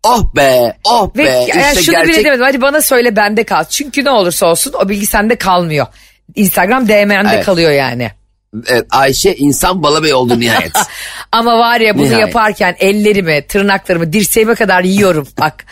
Oh 0.04 0.36
be 0.36 0.78
oh 0.84 1.10
Ve 1.18 1.26
be 1.26 1.30
yani 1.30 1.64
işte 1.72 1.82
şunu 1.82 1.96
bile 1.96 2.06
gerçek 2.06 2.26
demedim 2.26 2.46
hadi 2.46 2.62
bana 2.62 2.82
söyle 2.82 3.16
bende 3.16 3.44
kal. 3.44 3.64
Çünkü 3.64 4.06
ne 4.06 4.10
olursa 4.10 4.46
olsun 4.46 4.74
o 4.82 4.90
bilgi 4.90 5.06
sende 5.06 5.36
kalmıyor. 5.36 5.88
Instagram 6.36 6.88
DM'nde 6.88 7.34
Evet. 7.34 7.46
kalıyor 7.46 7.72
yani. 7.72 8.12
Evet, 8.68 8.86
Ayşe 8.92 9.34
insan 9.34 9.84
balabey 9.84 10.14
oldu 10.14 10.40
nihayet. 10.40 10.72
Ama 11.32 11.58
var 11.58 11.80
ya 11.80 11.96
bunu 11.96 12.06
Nihayet. 12.06 12.28
yaparken 12.28 12.76
ellerimi, 12.80 13.46
tırnaklarımı, 13.48 14.14
dirseğime 14.14 14.56
kadar 14.56 14.84
yiyorum 14.84 15.28
bak. 15.40 15.66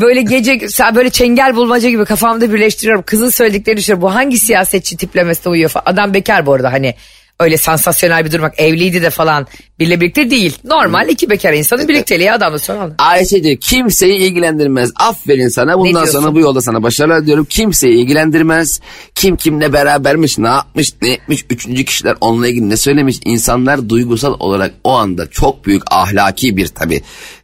Böyle 0.00 0.22
gece 0.22 0.60
böyle 0.94 1.10
çengel 1.10 1.56
bulmaca 1.56 1.88
gibi 1.90 2.04
kafamda 2.04 2.52
birleştiriyorum. 2.52 3.02
Kızın 3.06 3.28
söylediklerini 3.28 3.78
düşünüyorum. 3.78 4.02
Bu 4.02 4.14
hangi 4.14 4.38
siyasetçi 4.38 4.96
tiplemesine 4.96 5.50
uyuyor 5.50 5.70
falan. 5.70 5.84
Adam 5.86 6.14
bekar 6.14 6.46
bu 6.46 6.52
arada 6.52 6.72
hani 6.72 6.94
öyle 7.40 7.56
sansasyonel 7.56 8.24
bir 8.24 8.32
durum 8.32 8.42
bak 8.42 8.54
evliydi 8.56 9.02
de 9.02 9.10
falan 9.10 9.46
biriyle 9.78 10.00
birlikte 10.00 10.30
değil. 10.30 10.58
Normal 10.64 11.08
iki 11.08 11.30
bekar 11.30 11.52
insanın 11.52 11.88
birlikteliği 11.88 12.32
adamla 12.32 12.58
sonra. 12.58 12.90
Ayşe 12.98 13.44
diyor 13.44 13.56
kimseyi 13.60 14.18
ilgilendirmez. 14.18 14.92
Aferin 14.96 15.48
sana 15.48 15.78
bundan 15.78 16.04
sonra 16.04 16.34
bu 16.34 16.40
yolda 16.40 16.60
sana 16.60 16.82
başarılar 16.82 17.26
diyorum. 17.26 17.44
Kimseyi 17.44 17.94
ilgilendirmez. 17.94 18.80
Kim 19.14 19.36
kimle 19.36 19.72
berabermiş 19.72 20.38
ne 20.38 20.48
yapmış 20.48 20.92
ne 21.02 21.08
etmiş. 21.08 21.44
Üçüncü 21.50 21.84
kişiler 21.84 22.16
onunla 22.20 22.48
ilgili 22.48 22.70
ne 22.70 22.76
söylemiş. 22.76 23.16
İnsanlar 23.24 23.88
duygusal 23.88 24.36
olarak 24.38 24.74
o 24.84 24.92
anda 24.92 25.30
çok 25.30 25.66
büyük 25.66 25.82
ahlaki 25.90 26.56
bir 26.56 26.68
tabi 26.68 27.02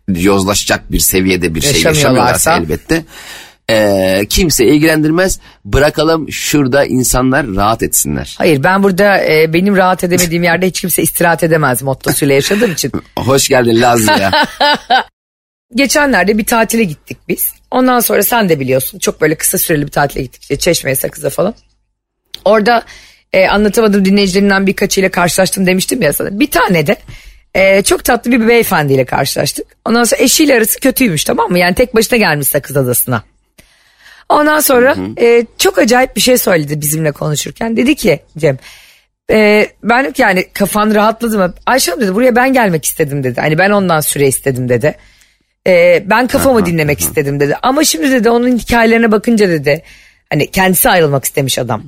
yozlaşacak 0.08 0.92
bir 0.92 0.98
seviyede 0.98 1.54
bir 1.54 1.60
şey 1.60 1.82
yaşamıyorlarsa 1.82 2.56
elbette. 2.56 3.04
Ee, 3.70 4.26
kimse 4.28 4.66
ilgilendirmez. 4.66 5.40
Bırakalım 5.64 6.32
şurada 6.32 6.84
insanlar 6.84 7.46
rahat 7.46 7.82
etsinler. 7.82 8.34
Hayır 8.38 8.62
ben 8.62 8.82
burada 8.82 9.24
e, 9.24 9.52
benim 9.52 9.76
rahat 9.76 10.04
edemediğim 10.04 10.42
yerde 10.42 10.66
hiç 10.66 10.80
kimse 10.80 11.02
istirahat 11.02 11.42
edemez 11.42 11.82
mottosuyla 11.82 12.34
yaşadığım 12.34 12.72
için. 12.72 12.92
Hoş 13.16 13.48
geldin 13.48 13.80
Lazlı'ya. 13.80 14.46
Geçenlerde 15.74 16.38
bir 16.38 16.44
tatile 16.44 16.84
gittik 16.84 17.18
biz. 17.28 17.52
Ondan 17.70 18.00
sonra 18.00 18.22
sen 18.22 18.48
de 18.48 18.60
biliyorsun 18.60 18.98
çok 18.98 19.20
böyle 19.20 19.34
kısa 19.34 19.58
süreli 19.58 19.86
bir 19.86 19.90
tatile 19.90 20.22
gittik. 20.22 20.42
İşte 20.42 20.58
Çeşme'ye 20.58 20.96
Sakız'a 20.96 21.30
falan. 21.30 21.54
Orada 22.44 22.82
e, 23.32 23.48
anlatamadığım 23.48 24.04
dinleyicilerimden 24.04 24.66
birkaçıyla 24.66 25.10
karşılaştım 25.10 25.66
demiştim 25.66 26.02
ya 26.02 26.12
sana. 26.12 26.40
Bir 26.40 26.50
tane 26.50 26.86
de 26.86 26.96
e, 27.54 27.82
çok 27.82 28.04
tatlı 28.04 28.32
bir 28.32 28.48
beyefendiyle 28.48 29.04
karşılaştık. 29.04 29.66
Ondan 29.84 30.04
sonra 30.04 30.22
eşiyle 30.22 30.54
arası 30.54 30.80
kötüymüş 30.80 31.24
tamam 31.24 31.50
mı? 31.50 31.58
Yani 31.58 31.74
tek 31.74 31.94
başına 31.94 32.18
gelmiş 32.18 32.48
Sakız 32.48 32.76
Adası'na. 32.76 33.22
Ondan 34.30 34.60
sonra 34.60 34.96
e, 35.20 35.46
çok 35.58 35.78
acayip 35.78 36.16
bir 36.16 36.20
şey 36.20 36.38
söyledi 36.38 36.80
bizimle 36.80 37.12
konuşurken. 37.12 37.76
Dedi 37.76 37.94
ki 37.94 38.20
Cem 38.38 38.58
e, 39.30 39.66
ben 39.82 40.14
yani 40.18 40.48
kafan 40.52 40.94
rahatladı 40.94 41.38
mı? 41.38 41.54
Ayşe 41.66 41.90
Hanım 41.90 42.04
dedi 42.04 42.14
buraya 42.14 42.36
ben 42.36 42.52
gelmek 42.52 42.84
istedim 42.84 43.24
dedi. 43.24 43.40
Hani 43.40 43.58
ben 43.58 43.70
ondan 43.70 44.00
süre 44.00 44.28
istedim 44.28 44.68
dedi. 44.68 44.96
E, 45.66 46.04
ben 46.06 46.26
kafamı 46.26 46.66
dinlemek 46.66 47.00
istedim 47.00 47.40
dedi. 47.40 47.56
Ama 47.62 47.84
şimdi 47.84 48.10
dedi 48.10 48.30
onun 48.30 48.58
hikayelerine 48.58 49.12
bakınca 49.12 49.48
dedi. 49.48 49.82
Hani 50.30 50.50
kendisi 50.50 50.90
ayrılmak 50.90 51.24
istemiş 51.24 51.58
adam. 51.58 51.82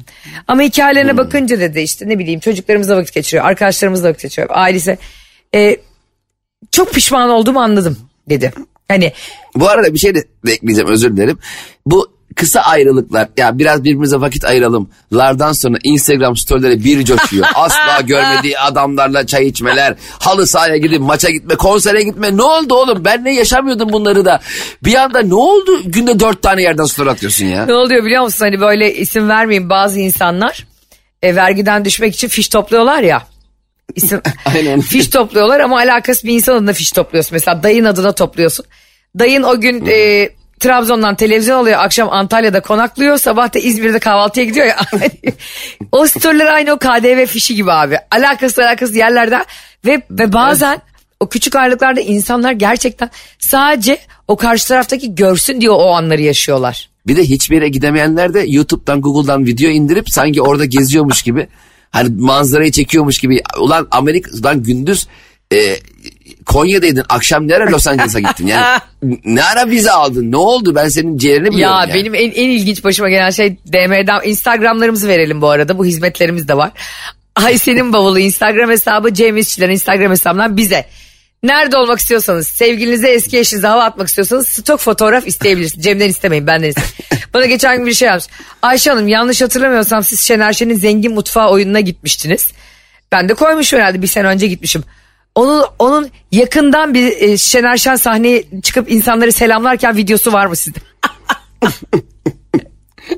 Ama 0.48 0.62
hikayelerine 0.62 1.16
bakınca 1.16 1.60
dedi 1.60 1.80
işte 1.80 2.08
ne 2.08 2.18
bileyim 2.18 2.40
çocuklarımızla 2.40 2.96
vakit 2.96 3.14
geçiriyor. 3.14 3.44
Arkadaşlarımızla 3.44 4.08
vakit 4.08 4.22
geçiriyor. 4.22 4.48
Ailesi. 4.52 4.98
E, 5.54 5.76
çok 6.70 6.92
pişman 6.92 7.30
olduğumu 7.30 7.60
anladım 7.60 7.98
dedi. 8.28 8.52
Hani 8.88 9.12
Bu 9.54 9.68
arada 9.68 9.94
bir 9.94 9.98
şey 9.98 10.14
de 10.14 10.24
ekleyeceğim 10.48 10.90
özür 10.90 11.16
dilerim. 11.16 11.38
Bu 11.86 12.12
kısa 12.36 12.60
ayrılıklar 12.60 13.28
ya 13.36 13.58
biraz 13.58 13.84
birbirimize 13.84 14.20
vakit 14.20 14.44
ayıralım. 14.44 14.90
Lardan 15.12 15.52
sonra 15.52 15.78
Instagram 15.82 16.36
storyleri 16.36 16.84
bir 16.84 17.04
coşuyor. 17.04 17.46
Asla 17.54 18.00
görmediği 18.00 18.58
adamlarla 18.58 19.26
çay 19.26 19.46
içmeler, 19.46 19.94
halı 20.18 20.46
sahaya 20.46 20.76
gidip 20.76 21.00
maça 21.00 21.30
gitme, 21.30 21.54
konsere 21.54 22.02
gitme. 22.02 22.36
Ne 22.36 22.42
oldu 22.42 22.74
oğlum? 22.74 23.04
Ben 23.04 23.24
ne 23.24 23.34
yaşamıyordum 23.34 23.92
bunları 23.92 24.24
da. 24.24 24.40
Bir 24.84 24.94
anda 24.94 25.22
ne 25.22 25.34
oldu? 25.34 25.80
Günde 25.84 26.20
dört 26.20 26.42
tane 26.42 26.62
yerden 26.62 26.84
story 26.84 27.10
atıyorsun 27.10 27.44
ya. 27.46 27.66
Ne 27.66 27.74
oluyor 27.74 28.04
biliyor 28.04 28.22
musun? 28.22 28.44
Hani 28.44 28.60
böyle 28.60 28.94
isim 28.94 29.28
vermeyeyim 29.28 29.70
bazı 29.70 30.00
insanlar 30.00 30.66
e, 31.22 31.36
vergiden 31.36 31.84
düşmek 31.84 32.14
için 32.14 32.28
fiş 32.28 32.48
topluyorlar 32.48 33.02
ya. 33.02 33.22
İsim, 33.94 34.20
Aynen. 34.44 34.80
fiş 34.80 35.08
topluyorlar 35.08 35.60
ama 35.60 35.76
alakası 35.76 36.26
bir 36.26 36.32
insan 36.32 36.54
adına 36.54 36.72
fiş 36.72 36.92
topluyorsun. 36.92 37.30
Mesela 37.32 37.62
dayın 37.62 37.84
adına 37.84 38.12
topluyorsun. 38.12 38.64
Dayın 39.18 39.42
o 39.42 39.60
gün 39.60 39.86
e, 39.86 40.28
Trabzon'dan 40.62 41.14
televizyon 41.14 41.58
alıyor. 41.58 41.80
Akşam 41.80 42.08
Antalya'da 42.10 42.60
konaklıyor. 42.60 43.18
Sabah 43.18 43.54
da 43.54 43.58
İzmir'de 43.58 43.98
kahvaltıya 43.98 44.46
gidiyor 44.46 44.66
ya. 44.66 44.76
o 45.92 46.06
storyler 46.06 46.46
aynı 46.46 46.72
o 46.72 46.78
KDV 46.78 47.26
fişi 47.26 47.54
gibi 47.54 47.72
abi. 47.72 47.98
Alakası 48.10 48.62
alakası 48.64 48.98
yerlerden 48.98 49.44
ve, 49.86 50.02
ve 50.10 50.32
bazen 50.32 50.82
o 51.20 51.28
küçük 51.28 51.56
aylıklarda 51.56 52.00
insanlar 52.00 52.52
gerçekten 52.52 53.10
sadece 53.38 53.98
o 54.28 54.36
karşı 54.36 54.68
taraftaki 54.68 55.14
görsün 55.14 55.60
diye 55.60 55.70
o 55.70 55.90
anları 55.90 56.22
yaşıyorlar. 56.22 56.90
Bir 57.06 57.16
de 57.16 57.22
hiçbir 57.22 57.54
yere 57.54 57.68
gidemeyenler 57.68 58.34
de 58.34 58.40
YouTube'dan 58.40 59.00
Google'dan 59.00 59.46
video 59.46 59.70
indirip 59.70 60.10
sanki 60.10 60.42
orada 60.42 60.64
geziyormuş 60.64 61.22
gibi. 61.22 61.48
Hani 61.90 62.08
manzarayı 62.18 62.72
çekiyormuş 62.72 63.18
gibi. 63.18 63.42
Ulan 63.60 63.88
Amerika'dan 63.90 64.62
gündüz 64.62 65.06
e, 65.52 65.76
Konya'daydın 66.46 67.04
akşam 67.08 67.48
ne 67.48 67.54
ara 67.54 67.72
Los 67.72 67.86
Angeles'a 67.86 68.20
gittin 68.20 68.46
yani 68.46 68.80
ne 69.24 69.42
ara 69.44 69.70
vize 69.70 69.90
aldın 69.90 70.32
ne 70.32 70.36
oldu 70.36 70.74
ben 70.74 70.88
senin 70.88 71.18
ciğerini 71.18 71.50
biliyorum 71.50 71.76
Ya 71.76 71.80
yani. 71.80 71.94
benim 71.94 72.14
en, 72.14 72.30
en 72.30 72.48
ilginç 72.48 72.84
başıma 72.84 73.08
gelen 73.10 73.30
şey 73.30 73.56
DM'den 73.72 74.20
Instagramlarımızı 74.28 75.08
verelim 75.08 75.40
bu 75.40 75.48
arada 75.50 75.78
bu 75.78 75.84
hizmetlerimiz 75.84 76.48
de 76.48 76.56
var. 76.56 76.70
Ayşe'nin 77.36 77.92
bavulu 77.92 78.18
Instagram 78.18 78.70
hesabı 78.70 79.14
Cem 79.14 79.36
İşçilerin 79.36 79.72
Instagram 79.72 80.10
hesabından 80.10 80.56
bize. 80.56 80.86
Nerede 81.42 81.76
olmak 81.76 81.98
istiyorsanız 81.98 82.48
sevgilinize 82.48 83.08
eski 83.08 83.38
eşinize 83.38 83.66
hava 83.66 83.84
atmak 83.84 84.08
istiyorsanız 84.08 84.48
stok 84.48 84.80
fotoğraf 84.80 85.26
isteyebilirsiniz. 85.26 85.84
Cem'den 85.84 86.08
istemeyin 86.08 86.46
benden 86.46 86.68
isteyin. 86.68 86.88
Bana 87.34 87.46
geçen 87.46 87.76
gün 87.76 87.86
bir 87.86 87.94
şey 87.94 88.08
yapmış. 88.08 88.26
Ayşe 88.62 88.90
Hanım 88.90 89.08
yanlış 89.08 89.42
hatırlamıyorsam 89.42 90.04
siz 90.04 90.20
Şener 90.20 90.52
Şen'in 90.52 90.74
zengin 90.74 91.14
mutfağı 91.14 91.50
oyununa 91.50 91.80
gitmiştiniz. 91.80 92.52
Ben 93.12 93.28
de 93.28 93.34
koymuşum 93.34 93.78
herhalde 93.78 94.02
bir 94.02 94.06
sene 94.06 94.26
önce 94.26 94.46
gitmişim. 94.46 94.84
Onun, 95.34 95.64
onun 95.78 96.10
yakından 96.32 96.94
bir 96.94 97.16
e, 97.20 97.38
Şener 97.38 97.76
Şen 97.76 97.96
sahneye 97.96 98.44
çıkıp 98.62 98.90
insanları 98.90 99.32
selamlarken 99.32 99.96
videosu 99.96 100.32
var 100.32 100.46
mı 100.46 100.56
sizde? 100.56 100.78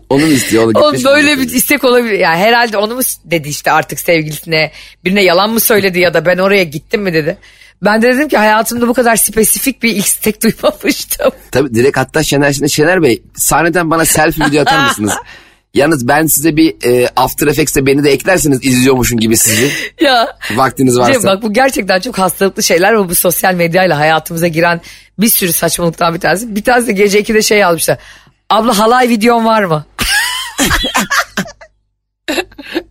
Onu 0.09 0.26
mu 0.26 0.33
istiyor? 0.33 0.64
O 0.64 0.75
da 0.75 0.80
Oğlum 0.80 1.04
böyle 1.04 1.38
bir 1.38 1.50
istek 1.50 1.85
olabilir. 1.85 2.18
Yani 2.18 2.37
herhalde 2.37 2.78
onu 2.78 2.94
mu 2.94 3.00
dedi 3.25 3.49
işte 3.49 3.71
artık 3.71 4.00
sevgilisine 4.00 4.73
birine 5.04 5.23
yalan 5.23 5.50
mı 5.50 5.61
söyledi 5.61 5.99
ya 5.99 6.14
da 6.14 6.26
ben 6.26 6.38
oraya 6.38 6.64
gittim 6.64 7.02
mi 7.02 7.12
dedi. 7.12 7.38
Ben 7.83 8.02
de 8.02 8.14
dedim 8.14 8.28
ki 8.28 8.37
hayatımda 8.37 8.88
bu 8.88 8.94
kadar 8.94 9.16
spesifik 9.16 9.83
bir 9.83 9.97
istek 9.97 10.42
duymamıştım. 10.42 11.33
Tabii 11.50 11.75
direkt 11.75 11.97
hatta 11.97 12.23
Şener, 12.23 12.52
Şener 12.52 13.02
Bey 13.02 13.23
sahneden 13.35 13.90
bana 13.90 14.04
selfie 14.04 14.47
video 14.47 14.62
atar 14.62 14.88
mısınız? 14.88 15.12
Yalnız 15.75 16.09
ben 16.09 16.26
size 16.26 16.57
bir 16.57 16.75
e, 16.85 17.09
After 17.16 17.47
Effects'te 17.47 17.87
beni 17.87 18.04
de 18.04 18.12
eklerseniz 18.12 18.64
izliyormuşum 18.64 19.19
gibi 19.21 19.37
sizi. 19.37 19.71
ya 20.00 20.37
Vaktiniz 20.54 20.99
varsa. 20.99 21.12
Cem, 21.12 21.23
bak 21.23 21.43
bu 21.43 21.52
gerçekten 21.52 22.00
çok 22.00 22.19
hastalıklı 22.19 22.62
şeyler 22.62 22.99
ve 22.99 23.09
bu 23.09 23.14
sosyal 23.14 23.54
medyayla 23.54 23.99
hayatımıza 23.99 24.47
giren 24.49 24.81
bir 25.19 25.28
sürü 25.28 25.52
saçmalıktan 25.52 26.14
bir 26.14 26.21
tanesi. 26.21 26.57
Bir 26.57 26.62
tanesi 26.62 26.87
de 26.88 26.93
gece 26.93 27.21
2'de 27.21 27.43
şey 27.43 27.59
yazmışlar. 27.59 27.99
Abla 28.50 28.78
halay 28.78 29.09
videon 29.09 29.45
var 29.45 29.64
mı? 29.64 29.85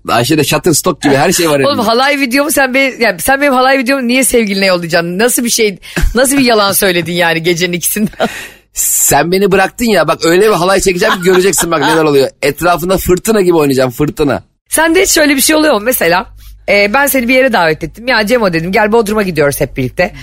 Ayşe'de 0.09 0.43
Shutterstock 0.43 1.01
gibi 1.01 1.15
her 1.15 1.31
şey 1.31 1.49
var 1.49 1.59
Oğlum 1.59 1.67
elimde. 1.67 1.81
halay 1.81 2.19
videomu 2.19 2.51
sen 2.51 2.73
be, 2.73 2.79
yani 2.99 3.19
sen 3.19 3.41
benim 3.41 3.53
halay 3.53 3.79
videomu 3.79 4.07
niye 4.07 4.23
sevgiline 4.23 4.65
yollayacaksın? 4.65 5.19
Nasıl 5.19 5.43
bir 5.43 5.49
şey 5.49 5.77
nasıl 6.15 6.37
bir 6.37 6.43
yalan 6.43 6.71
söyledin 6.71 7.13
yani 7.13 7.43
gecenin 7.43 7.73
ikisinden? 7.73 8.29
Sen 8.73 9.31
beni 9.31 9.51
bıraktın 9.51 9.85
ya 9.85 10.07
bak 10.07 10.25
öyle 10.25 10.49
bir 10.49 10.53
halay 10.53 10.79
çekeceğim 10.79 11.15
ki 11.15 11.21
göreceksin 11.21 11.71
bak 11.71 11.81
neler 11.81 12.03
oluyor. 12.03 12.29
Etrafında 12.41 12.97
fırtına 12.97 13.41
gibi 13.41 13.55
oynayacağım 13.55 13.91
fırtına. 13.91 14.43
Sende 14.69 15.01
hiç 15.01 15.09
şöyle 15.11 15.35
bir 15.35 15.41
şey 15.41 15.55
oluyor 15.55 15.73
mu? 15.73 15.79
Mesela 15.79 16.25
e, 16.69 16.93
ben 16.93 17.07
seni 17.07 17.27
bir 17.27 17.33
yere 17.33 17.53
davet 17.53 17.83
ettim. 17.83 18.07
Ya 18.07 18.25
Cemo 18.25 18.53
dedim 18.53 18.71
gel 18.71 18.91
Bodrum'a 18.91 19.23
gidiyoruz 19.23 19.61
hep 19.61 19.77
birlikte. 19.77 20.13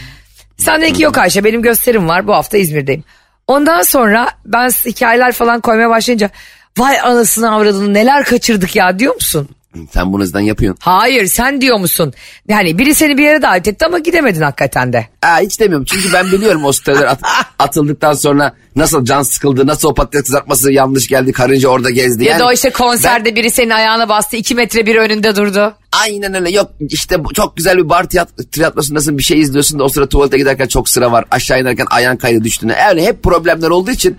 Sen 0.56 0.82
dedin 0.82 0.94
ki 0.94 1.02
yok 1.02 1.18
Ayşe 1.18 1.44
benim 1.44 1.62
gösterim 1.62 2.08
var 2.08 2.26
bu 2.26 2.34
hafta 2.34 2.58
İzmir'deyim. 2.58 3.04
Ondan 3.46 3.82
sonra 3.82 4.28
ben 4.44 4.68
hikayeler 4.68 5.32
falan 5.32 5.60
koymaya 5.60 5.90
başlayınca 5.90 6.30
vay 6.78 7.00
anasını 7.00 7.54
avradını 7.54 7.94
neler 7.94 8.24
kaçırdık 8.24 8.76
ya 8.76 8.98
diyor 8.98 9.14
musun? 9.14 9.48
Sen 9.90 10.12
bunu 10.12 10.22
yüzden 10.22 10.40
yapıyorsun. 10.40 10.78
Hayır 10.82 11.26
sen 11.26 11.60
diyor 11.60 11.78
musun? 11.78 12.12
Yani 12.48 12.78
biri 12.78 12.94
seni 12.94 13.18
bir 13.18 13.22
yere 13.24 13.42
davet 13.42 13.68
etti 13.68 13.86
ama 13.86 13.98
gidemedin 13.98 14.40
hakikaten 14.42 14.92
de. 14.92 15.06
Aa, 15.22 15.38
hiç 15.40 15.60
demiyorum 15.60 15.84
çünkü 15.84 16.12
ben 16.12 16.26
biliyorum 16.32 16.64
o 16.64 16.72
storyler 16.72 17.04
at- 17.06 17.20
atıldıktan 17.58 18.12
sonra 18.12 18.52
nasıl 18.76 19.04
can 19.04 19.22
sıkıldı, 19.22 19.66
nasıl 19.66 19.88
o 19.88 19.94
patates 19.94 20.22
kızartması 20.22 20.72
yanlış 20.72 21.08
geldi, 21.08 21.32
karınca 21.32 21.68
orada 21.68 21.90
gezdi. 21.90 22.24
Ya 22.24 22.30
Yani 22.30 22.40
da 22.40 22.46
o 22.46 22.52
işte 22.52 22.70
konserde 22.70 23.36
biri 23.36 23.50
senin 23.50 23.70
ayağına 23.70 24.08
bastı 24.08 24.36
iki 24.36 24.54
metre 24.54 24.86
biri 24.86 24.98
önünde 24.98 25.36
durdu. 25.36 25.74
Aynen 26.02 26.34
öyle 26.34 26.50
yok 26.50 26.70
işte 26.88 27.16
çok 27.34 27.56
güzel 27.56 27.76
bir 27.78 27.88
bar 27.88 28.04
tiyat- 28.04 28.50
tiyatrosundasın 28.52 29.18
bir 29.18 29.22
şey 29.22 29.40
izliyorsun 29.40 29.78
da 29.78 29.84
o 29.84 29.88
sıra 29.88 30.08
tuvalete 30.08 30.38
giderken 30.38 30.66
çok 30.66 30.88
sıra 30.88 31.12
var. 31.12 31.24
Aşağı 31.30 31.60
inerken 31.60 31.86
ayağın 31.90 32.16
kaydı 32.16 32.44
düştüğüne. 32.44 32.72
Yani 32.72 33.02
hep 33.02 33.22
problemler 33.22 33.68
olduğu 33.70 33.90
için 33.90 34.16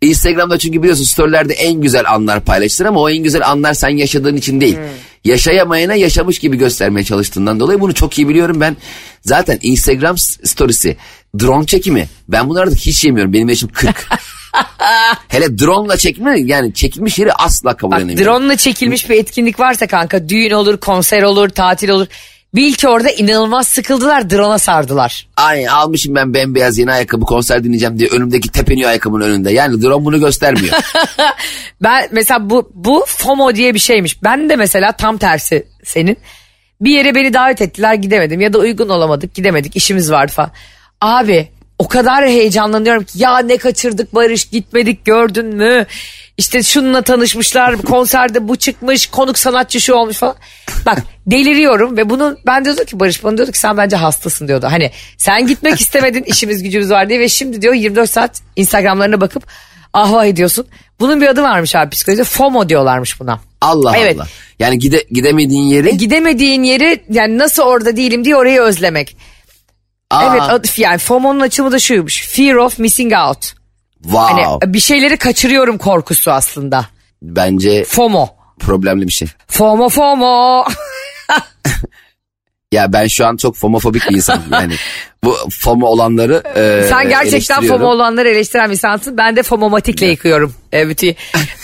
Instagram'da 0.00 0.58
çünkü 0.58 0.82
biliyorsun 0.82 1.04
storylerde 1.04 1.54
en 1.54 1.80
güzel 1.80 2.10
anlar 2.10 2.40
paylaştın 2.40 2.84
ama 2.84 3.00
o 3.00 3.10
en 3.10 3.22
güzel 3.22 3.48
anlar 3.48 3.74
sen 3.74 3.88
yaşadığın 3.88 4.36
için 4.36 4.60
değil. 4.60 4.78
Yaşayamayana 5.24 5.94
yaşamış 5.94 6.38
gibi 6.38 6.56
göstermeye 6.56 7.04
çalıştığından 7.04 7.60
dolayı 7.60 7.80
bunu 7.80 7.94
çok 7.94 8.18
iyi 8.18 8.28
biliyorum 8.28 8.60
ben. 8.60 8.76
Zaten 9.22 9.58
Instagram 9.62 10.18
storiesi 10.18 10.96
drone 11.40 11.66
çekimi. 11.66 12.08
Ben 12.28 12.48
bunları 12.48 12.70
da 12.70 12.74
hiç 12.74 13.04
yemiyorum. 13.04 13.32
Benim 13.32 13.48
yaşım 13.48 13.68
40. 13.72 14.08
Hele 15.28 15.58
drone'la 15.58 15.96
çekme 15.96 16.40
yani 16.40 16.74
çekilmiş 16.74 17.18
yeri 17.18 17.32
asla 17.32 17.76
kabul 17.76 17.96
edemiyorum. 17.96 18.24
drone'la 18.24 18.56
çekilmiş 18.56 19.10
bir 19.10 19.14
etkinlik 19.14 19.60
varsa 19.60 19.86
kanka 19.86 20.28
düğün 20.28 20.50
olur, 20.50 20.76
konser 20.76 21.22
olur, 21.22 21.48
tatil 21.48 21.88
olur. 21.88 22.06
Bil 22.54 22.72
ki 22.72 22.88
orada 22.88 23.10
inanılmaz 23.10 23.68
sıkıldılar 23.68 24.30
drone'a 24.30 24.58
sardılar. 24.58 25.26
Ay 25.36 25.68
almışım 25.68 26.14
ben 26.14 26.34
bembeyaz 26.34 26.78
yeni 26.78 26.92
ayakkabı 26.92 27.24
konser 27.24 27.64
dinleyeceğim 27.64 27.98
diye 27.98 28.08
önümdeki 28.08 28.48
tepeniyor 28.48 28.90
ayakkabının 28.90 29.24
önünde. 29.24 29.52
Yani 29.52 29.82
drone 29.82 30.04
bunu 30.04 30.20
göstermiyor. 30.20 30.74
Ben 31.82 32.08
mesela 32.12 32.50
bu 32.50 32.70
bu 32.74 33.04
FOMO 33.06 33.54
diye 33.54 33.74
bir 33.74 33.78
şeymiş. 33.78 34.22
Ben 34.22 34.48
de 34.48 34.56
mesela 34.56 34.92
tam 34.92 35.18
tersi 35.18 35.66
senin. 35.84 36.16
Bir 36.80 36.90
yere 36.90 37.14
beni 37.14 37.34
davet 37.34 37.62
ettiler 37.62 37.94
gidemedim 37.94 38.40
ya 38.40 38.52
da 38.52 38.58
uygun 38.58 38.88
olamadık 38.88 39.34
gidemedik 39.34 39.76
işimiz 39.76 40.10
vardı 40.10 40.32
falan. 40.32 40.50
Abi 41.02 41.48
o 41.78 41.88
kadar 41.88 42.26
heyecanlanıyorum 42.26 43.04
ki 43.04 43.12
ya 43.14 43.38
ne 43.38 43.56
kaçırdık 43.56 44.14
Barış 44.14 44.44
gitmedik 44.44 45.04
gördün 45.04 45.46
mü? 45.46 45.86
İşte 46.38 46.62
şununla 46.62 47.02
tanışmışlar 47.02 47.82
konserde 47.82 48.48
bu 48.48 48.56
çıkmış 48.56 49.06
konuk 49.06 49.38
sanatçı 49.38 49.80
şu 49.80 49.94
olmuş 49.94 50.16
falan. 50.16 50.36
Bak 50.86 50.98
deliriyorum 51.26 51.96
ve 51.96 52.10
bunu 52.10 52.36
ben 52.46 52.64
diyordum 52.64 52.84
ki 52.84 53.00
Barış 53.00 53.24
bana 53.24 53.36
diyordu 53.36 53.52
ki 53.52 53.58
sen 53.58 53.76
bence 53.76 53.96
hastasın 53.96 54.48
diyordu. 54.48 54.66
Hani 54.70 54.90
sen 55.18 55.46
gitmek 55.46 55.80
istemedin 55.80 56.22
işimiz 56.22 56.62
gücümüz 56.62 56.90
var 56.90 57.08
diye 57.08 57.20
ve 57.20 57.28
şimdi 57.28 57.62
diyor 57.62 57.74
24 57.74 58.10
saat 58.10 58.40
Instagramlarına 58.56 59.20
bakıp 59.20 59.46
ahva 59.92 60.26
ediyorsun. 60.26 60.66
Bunun 61.00 61.20
bir 61.20 61.26
adı 61.26 61.42
varmış 61.42 61.74
abi 61.74 61.90
psikolojide 61.90 62.24
FOMO 62.24 62.68
diyorlarmış 62.68 63.20
buna. 63.20 63.40
Allah 63.60 63.96
Evet. 63.96 64.16
Allah. 64.16 64.26
Yani 64.58 64.78
gide, 64.78 65.04
gidemediğin 65.10 65.62
yeri 65.62 65.96
Gidemediğin 65.96 66.62
yeri 66.62 67.04
yani 67.10 67.38
nasıl 67.38 67.62
orada 67.62 67.96
değilim 67.96 68.24
diye 68.24 68.36
orayı 68.36 68.60
özlemek. 68.60 69.16
Aa, 70.12 70.48
Evet 70.50 70.78
yani 70.78 70.98
FOMO'nun 70.98 71.40
açımı 71.40 71.72
da 71.72 71.78
şuymuş. 71.78 72.26
Fear 72.28 72.54
of 72.54 72.78
missing 72.78 73.12
out. 73.12 73.52
wow. 74.02 74.20
Hani 74.42 74.74
bir 74.74 74.80
şeyleri 74.80 75.16
kaçırıyorum 75.16 75.78
korkusu 75.78 76.30
aslında. 76.30 76.86
Bence 77.22 77.84
FOMO. 77.84 78.28
problemli 78.60 79.06
bir 79.06 79.12
şey. 79.12 79.28
FOMO 79.48 79.88
FOMO. 79.88 80.64
Ya 82.72 82.92
ben 82.92 83.06
şu 83.06 83.26
an 83.26 83.36
çok 83.36 83.56
fomofobik 83.56 84.10
bir 84.10 84.14
insanım. 84.16 84.42
Yani 84.52 84.74
bu 85.24 85.36
fomo 85.60 85.86
olanları 85.86 86.42
e, 86.56 86.88
Sen 86.88 87.08
gerçekten. 87.08 87.66
FOMO 87.66 87.86
olanları 87.86 88.28
eleştiren 88.28 88.68
bir 88.68 88.72
insansın. 88.72 89.16
Ben 89.16 89.36
de 89.36 89.42
FOMOmatikle 89.42 90.06
yıkıyorum. 90.06 90.54
Evet. 90.72 91.02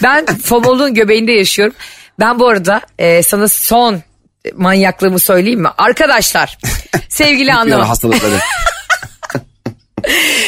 Ben 0.03 0.27
FOMO'luğun 0.45 0.95
göbeğinde 0.95 1.33
yaşıyorum. 1.33 1.75
Ben 2.21 2.39
bu 2.39 2.49
arada 2.49 2.81
e, 2.99 3.23
sana 3.23 3.49
son 3.49 4.01
manyaklığımı 4.55 5.19
söyleyeyim 5.19 5.61
mi? 5.61 5.69
Arkadaşlar 5.79 6.59
sevgili 7.09 7.55
anlamı. 7.55 7.85
hastalıkları. 7.85 8.35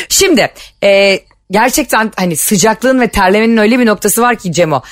Şimdi 0.09 0.53
e, 0.85 1.21
gerçekten 1.51 2.13
hani 2.17 2.37
sıcaklığın 2.37 3.01
ve 3.01 3.09
terlemenin 3.09 3.57
öyle 3.57 3.79
bir 3.79 3.87
noktası 3.87 4.23
var 4.23 4.37
ki 4.37 4.53
Cemo. 4.53 4.83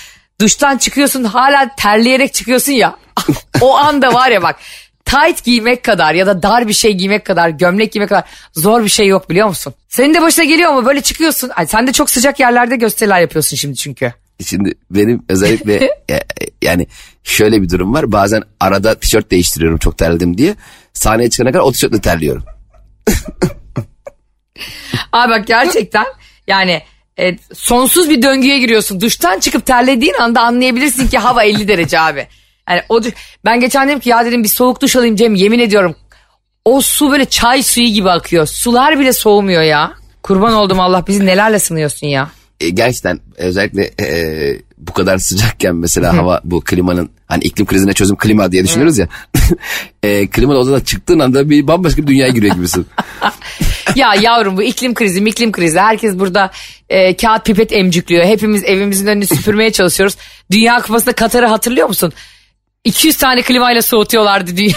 Duştan 0.40 0.78
çıkıyorsun 0.78 1.24
hala 1.24 1.74
terleyerek 1.76 2.34
çıkıyorsun 2.34 2.72
ya. 2.72 2.96
o 3.60 3.76
anda 3.76 4.14
var 4.14 4.30
ya 4.30 4.42
bak 4.42 4.56
tight 5.04 5.44
giymek 5.44 5.84
kadar 5.84 6.14
ya 6.14 6.26
da 6.26 6.42
dar 6.42 6.68
bir 6.68 6.72
şey 6.72 6.92
giymek 6.92 7.24
kadar 7.24 7.48
gömlek 7.48 7.92
giymek 7.92 8.08
kadar 8.08 8.24
zor 8.54 8.84
bir 8.84 8.88
şey 8.88 9.06
yok 9.06 9.30
biliyor 9.30 9.48
musun? 9.48 9.74
Senin 9.88 10.14
de 10.14 10.22
başına 10.22 10.44
geliyor 10.44 10.72
mu 10.72 10.86
böyle 10.86 11.00
çıkıyorsun. 11.00 11.50
Ay, 11.56 11.66
sen 11.66 11.86
de 11.86 11.92
çok 11.92 12.10
sıcak 12.10 12.40
yerlerde 12.40 12.76
gösteriler 12.76 13.20
yapıyorsun 13.20 13.56
şimdi 13.56 13.76
çünkü. 13.76 14.12
Şimdi 14.46 14.74
benim 14.90 15.24
özellikle 15.28 15.74
e, 16.10 16.20
yani 16.62 16.86
şöyle 17.24 17.62
bir 17.62 17.70
durum 17.70 17.94
var. 17.94 18.12
Bazen 18.12 18.42
arada 18.60 18.94
tişört 18.94 19.30
değiştiriyorum 19.30 19.78
çok 19.78 19.98
terledim 19.98 20.38
diye. 20.38 20.54
Sahneye 20.92 21.30
çıkana 21.30 21.52
kadar 21.52 21.64
o 21.64 21.72
tişörtle 21.72 22.00
terliyorum. 22.00 22.44
Abi 25.12 25.30
bak 25.30 25.46
gerçekten 25.46 26.06
yani 26.46 26.82
e, 27.18 27.38
sonsuz 27.54 28.10
bir 28.10 28.22
döngüye 28.22 28.58
giriyorsun. 28.58 29.00
Duştan 29.00 29.40
çıkıp 29.40 29.66
terlediğin 29.66 30.14
anda 30.20 30.40
anlayabilirsin 30.40 31.08
ki 31.08 31.18
hava 31.18 31.44
50 31.44 31.68
derece 31.68 32.00
abi. 32.00 32.26
Yani 32.70 32.82
o 32.88 33.00
ben 33.44 33.60
geçen 33.60 33.88
dedim 33.88 34.00
ki 34.00 34.08
ya 34.08 34.24
dedim 34.24 34.44
bir 34.44 34.48
soğuk 34.48 34.82
duş 34.82 34.96
alayım 34.96 35.16
Cem 35.16 35.34
yemin 35.34 35.58
ediyorum. 35.58 35.96
O 36.64 36.80
su 36.80 37.10
böyle 37.10 37.24
çay 37.24 37.62
suyu 37.62 37.88
gibi 37.88 38.10
akıyor. 38.10 38.46
Sular 38.46 38.98
bile 38.98 39.12
soğumuyor 39.12 39.62
ya. 39.62 39.92
Kurban 40.22 40.54
oldum 40.54 40.80
Allah 40.80 41.06
bizi 41.06 41.26
nelerle 41.26 41.58
sınıyorsun 41.58 42.06
ya. 42.06 42.30
E, 42.60 42.68
gerçekten 42.68 43.20
özellikle 43.36 43.90
e, 44.00 44.58
bu 44.78 44.92
kadar 44.92 45.18
sıcakken 45.18 45.76
mesela 45.76 46.16
hava 46.16 46.40
bu 46.44 46.60
klimanın 46.60 47.10
hani 47.26 47.44
iklim 47.44 47.66
krizine 47.66 47.92
çözüm 47.92 48.16
klima 48.16 48.52
diye 48.52 48.64
düşünüyoruz 48.64 48.98
ya. 48.98 49.08
e, 50.02 50.26
klimalı 50.26 50.58
odadan 50.58 50.80
çıktığın 50.80 51.18
anda 51.18 51.50
bir 51.50 51.66
bambaşka 51.66 52.02
bir 52.02 52.06
dünyaya 52.06 52.32
giriyor 52.32 52.54
gibisin. 52.54 52.86
Ya 53.96 54.14
yavrum 54.14 54.56
bu 54.56 54.62
iklim 54.62 54.94
krizi 54.94 55.24
iklim 55.24 55.52
krizi. 55.52 55.80
Herkes 55.80 56.18
burada 56.18 56.50
e, 56.88 57.16
kağıt 57.16 57.46
pipet 57.46 57.72
emcikliyor. 57.72 58.24
Hepimiz 58.24 58.64
evimizin 58.64 59.06
önünü 59.06 59.26
süpürmeye 59.26 59.72
çalışıyoruz. 59.72 60.16
Dünya 60.50 60.82
kupasında 60.82 61.12
Katar'ı 61.12 61.46
hatırlıyor 61.46 61.88
musun? 61.88 62.12
200 62.84 63.16
tane 63.16 63.42
klimayla 63.42 63.82
soğutuyorlardı 63.82 64.56
dünya. 64.56 64.74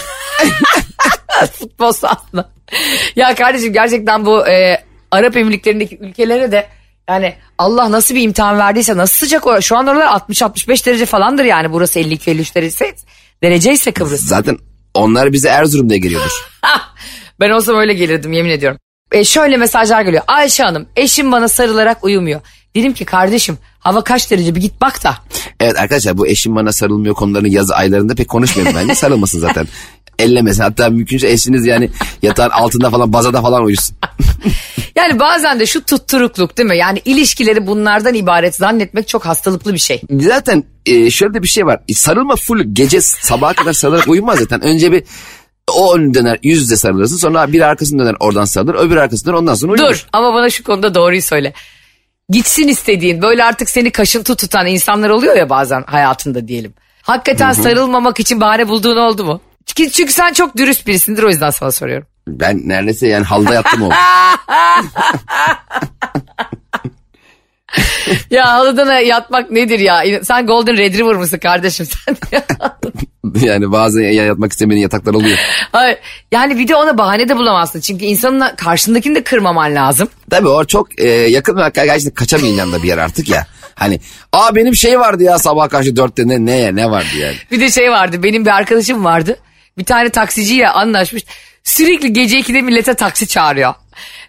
Futbol 1.52 1.92
sahasında. 1.92 2.50
Ya 3.16 3.34
kardeşim 3.34 3.72
gerçekten 3.72 4.26
bu 4.26 4.48
e, 4.48 4.84
Arap 5.10 5.36
Emirlikleri'ndeki 5.36 5.98
ülkelere 5.98 6.52
de 6.52 6.68
yani 7.12 7.34
Allah 7.58 7.90
nasıl 7.90 8.14
bir 8.14 8.22
imtihan 8.22 8.58
verdiyse 8.58 8.96
nasıl 8.96 9.14
sıcak 9.14 9.46
o. 9.46 9.60
Şu 9.60 9.76
an 9.76 9.86
oralar 9.86 10.06
60-65 10.06 10.86
derece 10.86 11.06
falandır 11.06 11.44
yani. 11.44 11.72
Burası 11.72 12.00
52-53 12.00 12.54
derece 12.54 12.94
derece 13.42 13.72
ise 13.72 13.92
Kıbrıs. 13.92 14.20
Zaten 14.20 14.58
onlar 14.94 15.32
bize 15.32 15.48
Erzurum'da 15.48 15.96
geliyordur. 15.96 16.46
Ben 17.40 17.50
olsam 17.50 17.76
öyle 17.76 17.94
gelirdim 17.94 18.32
yemin 18.32 18.50
ediyorum. 18.50 18.78
E 19.12 19.24
şöyle 19.24 19.56
mesajlar 19.56 20.02
geliyor. 20.02 20.22
Ayşe 20.26 20.62
Hanım 20.62 20.86
eşim 20.96 21.32
bana 21.32 21.48
sarılarak 21.48 22.04
uyumuyor. 22.04 22.40
Dedim 22.74 22.92
ki 22.92 23.04
kardeşim 23.04 23.58
hava 23.78 24.04
kaç 24.04 24.30
derece 24.30 24.54
bir 24.54 24.60
git 24.60 24.80
bak 24.80 25.04
da. 25.04 25.16
Evet 25.60 25.78
arkadaşlar 25.78 26.18
bu 26.18 26.26
eşim 26.26 26.56
bana 26.56 26.72
sarılmıyor 26.72 27.14
konularını 27.14 27.48
yaz 27.48 27.70
aylarında 27.70 28.14
pek 28.14 28.28
konuşmuyorum 28.28 28.74
bence. 28.76 28.94
Sarılmasın 28.94 29.40
zaten. 29.40 29.68
Ellemesin 30.22 30.62
hatta 30.62 30.90
mümkünse 30.90 31.30
eşiniz 31.30 31.66
yani 31.66 31.90
yatağın 32.22 32.50
altında 32.50 32.90
falan 32.90 33.12
bazada 33.12 33.42
falan 33.42 33.64
uyusun. 33.64 33.96
Yani 34.96 35.18
bazen 35.18 35.60
de 35.60 35.66
şu 35.66 35.84
tutturukluk 35.84 36.58
değil 36.58 36.68
mi? 36.68 36.76
Yani 36.76 37.02
ilişkileri 37.04 37.66
bunlardan 37.66 38.14
ibaret 38.14 38.54
zannetmek 38.54 39.08
çok 39.08 39.26
hastalıklı 39.26 39.74
bir 39.74 39.78
şey. 39.78 40.00
Zaten 40.10 40.64
e, 40.86 41.10
şöyle 41.10 41.34
de 41.34 41.42
bir 41.42 41.48
şey 41.48 41.66
var. 41.66 41.80
Sarılma 41.94 42.36
full 42.36 42.64
gece 42.72 43.00
sabaha 43.00 43.52
kadar 43.52 43.72
sarılarak 43.72 44.08
uyumaz 44.08 44.38
zaten. 44.38 44.62
Önce 44.62 44.92
bir 44.92 45.04
o 45.74 45.96
ön 45.96 46.14
döner 46.14 46.38
yüz 46.42 46.60
yüze 46.60 46.76
sarılırsın 46.76 47.16
sonra 47.16 47.52
bir 47.52 47.60
arkasını 47.60 48.02
döner 48.02 48.16
oradan 48.20 48.44
sarılır 48.44 48.74
öbür 48.74 48.96
arkasını 48.96 49.26
döner 49.26 49.38
ondan 49.38 49.54
sonra 49.54 49.72
uyur. 49.72 49.82
Dur 49.82 50.06
ama 50.12 50.34
bana 50.34 50.50
şu 50.50 50.64
konuda 50.64 50.94
doğruyu 50.94 51.22
söyle. 51.22 51.52
Gitsin 52.28 52.68
istediğin 52.68 53.22
böyle 53.22 53.44
artık 53.44 53.70
seni 53.70 53.90
kaşıntı 53.90 54.34
tutan 54.34 54.66
insanlar 54.66 55.10
oluyor 55.10 55.36
ya 55.36 55.50
bazen 55.50 55.84
hayatında 55.86 56.48
diyelim. 56.48 56.74
Hakikaten 57.02 57.52
sarılmamak 57.52 58.20
için 58.20 58.40
bahane 58.40 58.68
bulduğun 58.68 58.96
oldu 58.96 59.24
mu? 59.24 59.40
Çünkü, 59.66 59.90
çünkü 59.90 60.12
sen 60.12 60.32
çok 60.32 60.56
dürüst 60.56 60.86
birisindir 60.86 61.22
o 61.22 61.28
yüzden 61.28 61.50
sana 61.50 61.72
soruyorum. 61.72 62.06
Ben 62.28 62.60
neredeyse 62.68 63.06
yani 63.08 63.24
halda 63.24 63.54
yattım 63.54 63.82
o. 63.82 63.90
Ya 68.30 68.52
halıdan 68.52 69.00
yatmak 69.00 69.50
nedir 69.50 69.78
ya? 69.78 70.02
Sen 70.24 70.46
Golden 70.46 70.76
Retriever 70.76 71.14
mısın 71.14 71.38
kardeşim 71.38 71.86
sen? 71.86 72.16
yani 73.46 73.72
bazen 73.72 74.00
ya- 74.00 74.24
yatmak 74.24 74.52
istemediğin 74.52 74.82
yataklar 74.82 75.14
oluyor. 75.14 75.38
Hayır. 75.72 75.98
Yani 76.32 76.58
bir 76.58 76.68
de 76.68 76.74
ona 76.76 76.98
bahane 76.98 77.28
de 77.28 77.36
bulamazsın. 77.36 77.80
Çünkü 77.80 78.04
insanın 78.04 78.56
karşındakini 78.56 79.14
de 79.14 79.22
kırmaman 79.24 79.74
lazım. 79.74 80.08
Tabii 80.30 80.48
o 80.48 80.64
çok 80.64 80.98
e, 81.00 81.08
yakın 81.08 81.56
ve 81.56 81.70
gerçekten 81.74 82.14
kaçamayacağım 82.14 82.72
da 82.72 82.82
bir 82.82 82.88
yer 82.88 82.98
artık 82.98 83.28
ya. 83.28 83.46
Hani 83.74 84.00
aa 84.32 84.54
benim 84.54 84.76
şey 84.76 85.00
vardı 85.00 85.22
ya 85.22 85.38
sabah 85.38 85.68
karşı 85.68 85.96
dörtte 85.96 86.28
ne, 86.28 86.46
ne, 86.46 86.76
ne 86.76 86.90
vardı 86.90 87.16
yani. 87.20 87.36
Bir 87.50 87.60
de 87.60 87.70
şey 87.70 87.90
vardı 87.90 88.22
benim 88.22 88.44
bir 88.44 88.50
arkadaşım 88.50 89.04
vardı. 89.04 89.36
Bir 89.78 89.84
tane 89.84 90.08
taksiciyle 90.08 90.68
anlaşmış. 90.68 91.24
Sürekli 91.64 92.12
gece 92.12 92.40
2'de 92.40 92.60
millete 92.62 92.94
taksi 92.94 93.26
çağırıyor. 93.26 93.74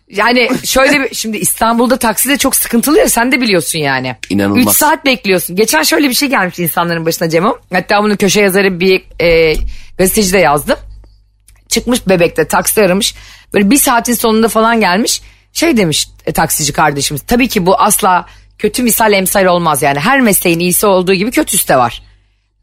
Yani 0.09 0.49
şöyle 0.65 1.01
bir 1.01 1.15
şimdi 1.15 1.37
İstanbul'da 1.37 1.97
taksi 1.97 2.29
de 2.29 2.37
çok 2.37 2.55
sıkıntılı 2.55 2.97
ya 2.97 3.09
sen 3.09 3.31
de 3.31 3.41
biliyorsun 3.41 3.79
yani. 3.79 4.15
İnanılmaz. 4.29 4.73
3 4.73 4.77
saat 4.79 5.05
bekliyorsun. 5.05 5.55
Geçen 5.55 5.83
şöyle 5.83 6.09
bir 6.09 6.13
şey 6.13 6.29
gelmiş 6.29 6.59
insanların 6.59 7.05
başına 7.05 7.29
Cemo. 7.29 7.57
Hatta 7.73 8.03
bunu 8.03 8.17
köşe 8.17 8.41
yazarı 8.41 8.79
bir 8.79 9.03
e, 9.21 9.55
gazeteci 9.97 10.33
de 10.33 10.37
yazdı. 10.37 10.77
Çıkmış 11.69 12.07
bebekte 12.07 12.47
taksi 12.47 12.81
aramış. 12.81 13.15
Böyle 13.53 13.69
bir 13.69 13.77
saatin 13.77 14.13
sonunda 14.13 14.47
falan 14.47 14.79
gelmiş. 14.79 15.21
Şey 15.53 15.77
demiş 15.77 16.07
e, 16.25 16.31
taksici 16.31 16.73
kardeşimiz. 16.73 17.21
Tabii 17.21 17.47
ki 17.47 17.65
bu 17.65 17.81
asla 17.81 18.25
kötü 18.57 18.83
misal 18.83 19.13
emsal 19.13 19.45
olmaz 19.45 19.81
yani. 19.81 19.99
Her 19.99 20.21
mesleğin 20.21 20.59
iyisi 20.59 20.85
olduğu 20.85 21.13
gibi 21.13 21.31
kötüsü 21.31 21.67
de 21.67 21.77
var. 21.77 22.03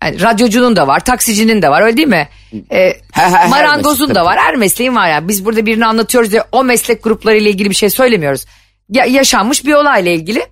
Yani 0.02 0.20
radyocunun 0.20 0.76
da 0.76 0.86
var, 0.86 1.04
taksicinin 1.04 1.62
de 1.62 1.68
var 1.70 1.82
öyle 1.82 1.96
değil 1.96 2.08
mi? 2.08 2.28
Ee, 2.72 2.92
her 3.12 3.30
meslek, 3.30 3.48
marangozun 3.48 4.06
tabii, 4.06 4.14
da 4.14 4.24
var, 4.24 4.38
her 4.38 4.56
mesleğin 4.56 4.96
var 4.96 5.08
yani. 5.08 5.28
Biz 5.28 5.44
burada 5.44 5.66
birini 5.66 5.86
anlatıyoruz 5.86 6.32
diye 6.32 6.42
o 6.52 6.64
meslek 6.64 7.02
gruplarıyla 7.02 7.50
ilgili 7.50 7.70
bir 7.70 7.74
şey 7.74 7.90
söylemiyoruz. 7.90 8.46
Ya, 8.88 9.04
yaşanmış 9.04 9.64
bir 9.64 9.74
olayla 9.74 10.12
ilgili 10.12 10.46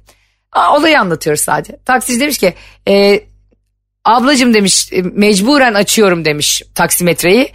Aa, 0.53 0.77
olayı 0.77 1.01
anlatıyoruz 1.01 1.43
sadece. 1.43 1.79
Taksici 1.85 2.21
demiş 2.21 2.39
ki 2.39 2.55
e, 2.89 3.21
ablacım 4.05 4.55
demiş 4.55 4.91
mecburen 5.13 5.75
açıyorum 5.75 6.25
demiş 6.25 6.63
taksimetreyi. 6.75 7.53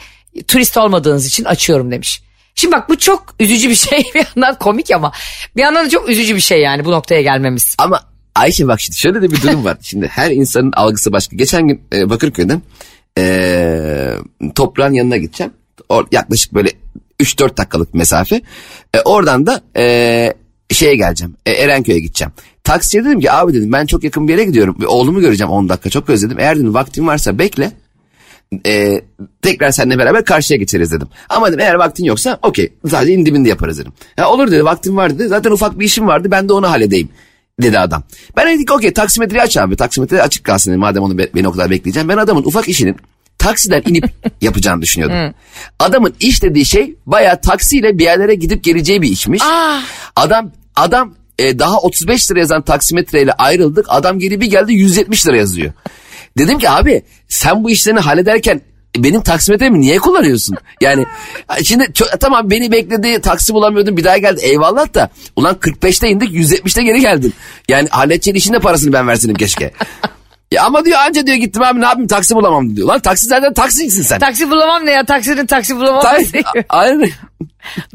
Turist 0.47 0.77
olmadığınız 0.77 1.25
için 1.25 1.45
açıyorum 1.45 1.91
demiş. 1.91 2.23
Şimdi 2.55 2.75
bak 2.75 2.89
bu 2.89 2.97
çok 2.97 3.35
üzücü 3.39 3.69
bir 3.69 3.75
şey 3.75 3.99
bir 4.15 4.25
yandan 4.25 4.57
komik 4.59 4.91
ama 4.91 5.11
bir 5.55 5.61
yandan 5.61 5.85
da 5.85 5.89
çok 5.89 6.09
üzücü 6.09 6.35
bir 6.35 6.41
şey 6.41 6.61
yani 6.61 6.85
bu 6.85 6.91
noktaya 6.91 7.21
gelmemiz. 7.21 7.75
Ama 7.77 8.12
Ayşe 8.35 8.67
bak 8.67 8.79
şimdi 8.79 8.97
şöyle 8.97 9.21
de 9.21 9.31
bir 9.31 9.41
durum 9.41 9.65
var. 9.65 9.77
Şimdi 9.81 10.07
her 10.07 10.31
insanın 10.31 10.71
algısı 10.71 11.11
başka. 11.11 11.35
Geçen 11.35 11.67
gün 11.67 11.81
e, 11.93 12.09
Bakırköy'den 12.09 12.61
e, 13.17 14.15
toprağın 14.55 14.93
yanına 14.93 15.17
gideceğim. 15.17 15.53
O, 15.89 16.03
yaklaşık 16.11 16.53
böyle 16.53 16.69
3-4 17.19 17.57
dakikalık 17.57 17.93
mesafe. 17.93 18.41
E, 18.93 19.01
oradan 19.05 19.45
da 19.45 19.61
e, 19.77 20.33
şeye 20.71 20.95
geleceğim. 20.95 21.35
E, 21.45 21.51
Erenköy'e 21.51 21.99
gideceğim. 21.99 22.33
Taksiye 22.63 23.05
dedim 23.05 23.19
ki 23.19 23.31
abi 23.31 23.53
dedim 23.53 23.71
ben 23.71 23.85
çok 23.85 24.03
yakın 24.03 24.27
bir 24.27 24.33
yere 24.33 24.43
gidiyorum. 24.43 24.77
Ve 24.81 24.87
oğlumu 24.87 25.21
göreceğim 25.21 25.51
10 25.51 25.69
dakika 25.69 25.89
çok 25.89 26.09
özledim. 26.09 26.39
Eğer 26.39 26.55
dedim 26.55 26.73
vaktin 26.73 27.07
varsa 27.07 27.39
bekle. 27.39 27.71
E, 28.65 29.01
tekrar 29.41 29.71
seninle 29.71 29.97
beraber 29.97 30.25
karşıya 30.25 30.57
geçeriz 30.57 30.91
dedim. 30.91 31.07
Ama 31.29 31.47
dedim 31.47 31.59
eğer 31.59 31.73
vaktin 31.73 32.03
yoksa 32.03 32.39
okey 32.41 32.73
sadece 32.89 33.13
indibinde 33.13 33.49
yaparız 33.49 33.79
dedim. 33.79 33.93
Ya 34.17 34.29
olur 34.29 34.51
dedi 34.51 34.65
vaktim 34.65 34.97
var 34.97 35.09
dedi. 35.19 35.27
Zaten 35.27 35.51
ufak 35.51 35.79
bir 35.79 35.85
işim 35.85 36.07
vardı 36.07 36.27
ben 36.31 36.49
de 36.49 36.53
onu 36.53 36.69
halledeyim 36.69 37.09
dedi 37.61 37.79
adam. 37.79 38.03
Ben 38.37 38.47
dedim 38.47 38.65
ki 38.65 38.73
okey 38.73 38.93
taksimetreyi 38.93 39.41
aç 39.41 39.57
abi. 39.57 39.75
Taksimetre 39.75 40.21
açık 40.21 40.43
kalsın 40.43 40.71
dedim, 40.71 40.79
madem 40.79 41.03
onu 41.03 41.17
be- 41.17 41.29
beni 41.35 41.47
o 41.47 41.51
kadar 41.51 41.69
bekleyeceğim. 41.69 42.09
Ben 42.09 42.17
adamın 42.17 42.43
ufak 42.43 42.69
işinin 42.69 42.95
taksiden 43.37 43.83
inip 43.87 44.05
yapacağını 44.41 44.81
düşünüyordum. 44.81 45.17
Adamın 45.79 46.13
iş 46.19 46.43
dediği 46.43 46.65
şey 46.65 46.95
bayağı 47.05 47.41
taksiyle 47.41 47.97
bir 47.97 48.03
yerlere 48.03 48.35
gidip 48.35 48.63
geleceği 48.63 49.01
bir 49.01 49.09
işmiş. 49.09 49.41
Adam 50.15 50.51
adam 50.75 51.15
e, 51.39 51.59
daha 51.59 51.77
35 51.77 52.31
lira 52.31 52.39
yazan 52.39 52.61
taksimetreyle 52.61 53.31
ayrıldık. 53.33 53.85
Adam 53.89 54.19
geri 54.19 54.41
bir 54.41 54.45
geldi 54.47 54.73
170 54.73 55.27
lira 55.27 55.37
yazıyor. 55.37 55.73
Dedim 56.37 56.59
ki 56.59 56.69
abi 56.69 57.03
sen 57.27 57.63
bu 57.63 57.69
işlerini 57.69 57.99
hallederken 57.99 58.61
benim 58.97 59.21
taksimetremi 59.21 59.81
niye 59.81 59.97
kullanıyorsun? 59.97 60.57
Yani 60.81 61.05
şimdi 61.63 61.93
tamam 62.19 62.49
beni 62.49 62.71
bekledi 62.71 63.21
taksi 63.21 63.53
bulamıyordum 63.53 63.97
bir 63.97 64.03
daha 64.03 64.17
geldi 64.17 64.41
eyvallah 64.43 64.93
da 64.93 65.09
ulan 65.35 65.55
45'te 65.55 66.09
indik 66.09 66.29
170'te 66.31 66.83
geri 66.83 66.99
geldin. 67.01 67.33
Yani 67.69 67.89
halledeceğin 67.89 68.35
işin 68.35 68.53
de 68.53 68.59
parasını 68.59 68.93
ben 68.93 69.07
verseydim 69.07 69.35
keşke. 69.35 69.71
ya 70.51 70.63
ama 70.63 70.85
diyor 70.85 70.99
anca 71.07 71.27
diyor 71.27 71.37
gittim 71.37 71.63
abi 71.63 71.81
ne 71.81 71.85
yapayım 71.85 72.07
taksi 72.07 72.35
bulamam 72.35 72.75
diyor. 72.75 72.87
Lan 72.87 72.99
taksi 72.99 73.27
zaten 73.27 73.53
taksicisin 73.53 74.01
sen. 74.03 74.19
Taksi 74.19 74.49
bulamam 74.51 74.85
ne 74.85 74.91
ya 74.91 75.05
taksinin 75.05 75.45
taksi 75.45 75.75
bulamam. 75.75 76.01
Ta- 76.01 76.17
ne? 76.33 76.41
Aynen. 76.69 77.09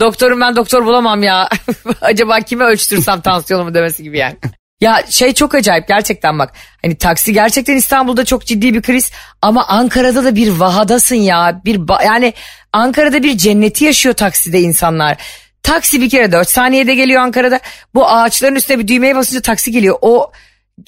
Doktorum 0.00 0.40
ben 0.40 0.56
doktor 0.56 0.84
bulamam 0.86 1.22
ya. 1.22 1.48
Acaba 2.00 2.40
kime 2.40 2.64
ölçtürsem 2.64 3.20
tansiyonumu 3.20 3.74
demesi 3.74 4.02
gibi 4.02 4.18
yani. 4.18 4.36
Ya 4.80 5.02
şey 5.10 5.34
çok 5.34 5.54
acayip 5.54 5.88
gerçekten 5.88 6.38
bak. 6.38 6.52
Hani 6.82 6.96
taksi 6.96 7.32
gerçekten 7.32 7.76
İstanbul'da 7.76 8.24
çok 8.24 8.46
ciddi 8.46 8.74
bir 8.74 8.82
kriz 8.82 9.10
ama 9.42 9.66
Ankara'da 9.66 10.24
da 10.24 10.36
bir 10.36 10.48
vahadasın 10.48 11.14
ya. 11.16 11.60
Bir 11.64 11.80
yani 12.04 12.34
Ankara'da 12.72 13.22
bir 13.22 13.38
cenneti 13.38 13.84
yaşıyor 13.84 14.14
takside 14.14 14.60
insanlar. 14.60 15.16
Taksi 15.62 16.00
bir 16.00 16.10
kere 16.10 16.32
4 16.32 16.48
saniyede 16.50 16.94
geliyor 16.94 17.22
Ankara'da. 17.22 17.60
Bu 17.94 18.08
ağaçların 18.08 18.54
üstüne 18.54 18.78
bir 18.78 18.88
düğmeye 18.88 19.16
basınca 19.16 19.40
taksi 19.42 19.72
geliyor. 19.72 19.96
O 20.00 20.32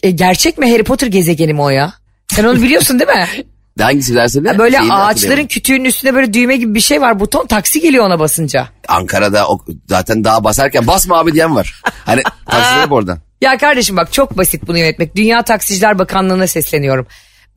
e, 0.03 0.11
gerçek 0.11 0.59
mi 0.59 0.73
Harry 0.73 0.85
Potter 0.85 1.07
gezegeni 1.07 1.53
mi 1.53 1.63
o 1.63 1.71
ya? 1.71 1.93
Sen 2.29 2.45
onu 2.45 2.63
biliyorsun 2.63 3.01
değil 3.01 3.11
mi? 3.11 3.27
Hangisi 3.81 4.15
dersin? 4.15 4.45
Ya 4.45 4.59
böyle 4.59 4.81
ağaçların 4.81 5.47
kütüğünün 5.47 5.85
üstünde 5.85 6.15
böyle 6.15 6.33
düğme 6.33 6.57
gibi 6.57 6.75
bir 6.75 6.81
şey 6.81 7.01
var. 7.01 7.21
Buton 7.21 7.47
taksi 7.47 7.81
geliyor 7.81 8.05
ona 8.05 8.19
basınca. 8.19 8.69
Ankara'da 8.89 9.49
o, 9.49 9.59
zaten 9.89 10.25
daha 10.25 10.45
basarken 10.45 10.87
basma 10.87 11.19
abi 11.19 11.33
diyen 11.35 11.55
var. 11.55 11.83
Hani 12.07 12.23
taksiler 12.51 12.83
hep 12.83 12.93
oradan. 12.93 13.19
Ya 13.41 13.59
kardeşim 13.59 13.97
bak 13.97 14.13
çok 14.13 14.39
basit 14.39 14.67
bunu 14.67 14.79
yönetmek. 14.79 15.17
Dünya 15.17 15.43
Taksiciler 15.43 15.99
Bakanlığı'na 15.99 16.47
sesleniyorum. 16.47 17.07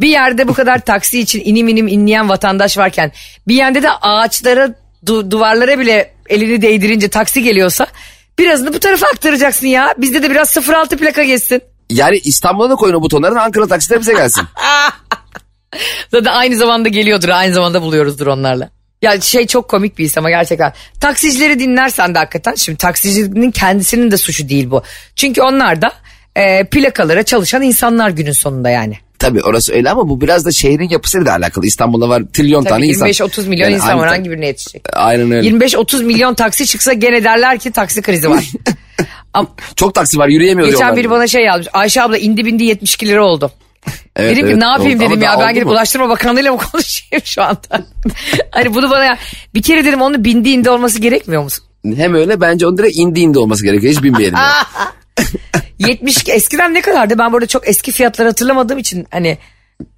Bir 0.01 0.07
yerde 0.07 0.47
bu 0.47 0.53
kadar 0.53 0.79
taksi 0.85 1.19
için 1.19 1.41
inim 1.45 1.67
inim 1.67 1.87
inleyen 1.87 2.29
vatandaş 2.29 2.77
varken 2.77 3.11
bir 3.47 3.55
yerde 3.55 3.83
de 3.83 3.91
ağaçlara 3.91 4.69
du- 5.05 5.31
duvarlara 5.31 5.79
bile 5.79 6.13
elini 6.29 6.61
değdirince 6.61 7.07
taksi 7.07 7.43
geliyorsa 7.43 7.87
birazını 8.39 8.73
bu 8.73 8.79
tarafa 8.79 9.07
aktaracaksın 9.07 9.67
ya. 9.67 9.93
Bizde 9.97 10.23
de 10.23 10.29
biraz 10.31 10.57
06 10.69 10.97
plaka 10.97 11.23
geçsin. 11.23 11.61
Yani 11.89 12.17
İstanbul'a 12.23 12.69
da 12.69 12.75
koyun 12.75 12.95
o 12.95 13.01
butonların 13.01 13.35
Ankara 13.35 13.67
taksiler 13.67 13.99
bize 13.99 14.13
gelsin. 14.13 14.43
Zaten 16.11 16.31
aynı 16.31 16.55
zamanda 16.55 16.89
geliyordur 16.89 17.29
aynı 17.29 17.53
zamanda 17.53 17.81
buluyoruzdur 17.81 18.27
onlarla. 18.27 18.69
Ya 19.03 19.21
şey 19.21 19.47
çok 19.47 19.67
komik 19.69 19.97
bir 19.97 20.03
his 20.03 20.17
ama 20.17 20.29
gerçekten. 20.29 20.73
Taksicileri 20.99 21.59
dinlersen 21.59 22.15
de 22.15 22.19
hakikaten 22.19 22.55
şimdi 22.55 22.77
taksicinin 22.77 23.51
kendisinin 23.51 24.11
de 24.11 24.17
suçu 24.17 24.49
değil 24.49 24.71
bu. 24.71 24.83
Çünkü 25.15 25.41
onlar 25.41 25.81
da 25.81 25.91
e, 26.35 26.63
plakalara 26.63 27.23
çalışan 27.23 27.61
insanlar 27.61 28.09
günün 28.09 28.31
sonunda 28.31 28.69
yani. 28.69 28.97
Tabii 29.19 29.41
orası 29.41 29.73
öyle 29.73 29.89
ama 29.89 30.09
bu 30.09 30.21
biraz 30.21 30.45
da 30.45 30.51
şehrin 30.51 30.89
yapısıyla 30.89 31.25
da 31.25 31.31
alakalı. 31.31 31.65
İstanbul'da 31.65 32.09
var 32.09 32.23
trilyon 32.33 32.63
tane 32.63 32.75
Tabii 32.75 33.07
insan. 33.07 33.27
25-30 33.27 33.47
milyon 33.47 33.65
Yani 33.69 33.75
insan 33.75 33.99
var 33.99 34.07
hangi- 34.07 34.31
birine 34.31 34.45
yetişecek? 34.47 34.85
Aynen 34.93 35.31
öyle. 35.31 35.47
25-30 35.49 36.03
milyon 36.03 36.33
taksi 36.33 36.67
çıksa 36.67 36.93
gene 36.93 37.23
derler 37.23 37.59
ki 37.59 37.71
taksi 37.71 38.01
krizi 38.01 38.29
var. 38.29 38.43
Çok 39.75 39.95
taksi 39.95 40.17
var 40.17 40.27
yürüyemiyoruz 40.27 40.73
geçen 40.73 40.95
biri 40.95 41.09
bana 41.09 41.27
şey 41.27 41.43
yazmış. 41.43 41.67
Ayşe 41.73 42.01
abla 42.01 42.17
indi 42.17 42.45
bindi 42.45 42.63
72 42.63 43.07
lira 43.07 43.25
oldu. 43.25 43.51
Evet, 44.15 44.31
dedim 44.31 44.45
evet, 44.45 44.55
ki 44.55 44.59
ne 44.59 44.65
yapayım 44.65 44.99
oldu. 44.99 45.05
Ama 45.05 45.11
dedim 45.11 45.23
ya 45.23 45.31
daha 45.31 45.47
ben 45.47 45.53
gidip 45.53 45.65
mu? 45.65 45.71
Ulaştırma 45.71 46.09
Bakanlığı'yla 46.09 46.51
mı 46.51 46.57
konuşayım 46.71 47.21
şu 47.25 47.43
anda? 47.43 47.85
hani 48.51 48.75
bunu 48.75 48.89
bana 48.89 49.17
bir 49.53 49.61
kere 49.61 49.85
dedim 49.85 50.01
onu 50.01 50.23
bindi 50.23 50.49
indi 50.49 50.69
olması 50.69 50.99
gerekmiyor 50.99 51.43
musun? 51.43 51.65
Hem 51.95 52.15
öyle 52.15 52.41
bence 52.41 52.67
onun 52.67 52.77
direkt 52.77 52.97
indi 52.97 53.19
indi 53.19 53.39
olması 53.39 53.63
gerekiyor. 53.63 53.93
Hiç 53.93 54.03
binmeyelim. 54.03 54.35
yani. 54.37 54.53
70 55.79 56.29
eskiden 56.29 56.73
ne 56.73 56.81
kadardı? 56.81 57.17
Ben 57.17 57.33
burada 57.33 57.45
çok 57.47 57.67
eski 57.67 57.91
fiyatları 57.91 58.27
hatırlamadığım 58.27 58.77
için 58.77 59.07
hani 59.11 59.37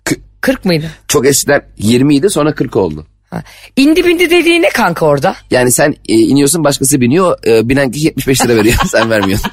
K- 0.04 0.16
40 0.42 0.66
mıydı? 0.66 0.92
Çok 1.08 1.28
eskiden 1.28 1.62
20 1.78 2.16
idi 2.16 2.30
sonra 2.30 2.56
40 2.56 2.76
oldu. 2.76 3.08
Ha. 3.30 3.44
İndi 3.76 4.06
bindi 4.06 4.30
dediği 4.30 4.62
ne 4.62 4.70
kanka 4.70 5.06
orada? 5.06 5.36
Yani 5.52 5.72
sen 5.72 5.96
e, 6.10 6.14
iniyorsun 6.14 6.64
başkası 6.64 7.02
biniyor. 7.02 7.38
E, 7.46 7.70
binen 7.70 7.92
kişi 7.92 8.06
75 8.06 8.46
lira 8.46 8.56
veriyor. 8.56 8.76
sen 8.88 9.10
vermiyorsun. 9.10 9.52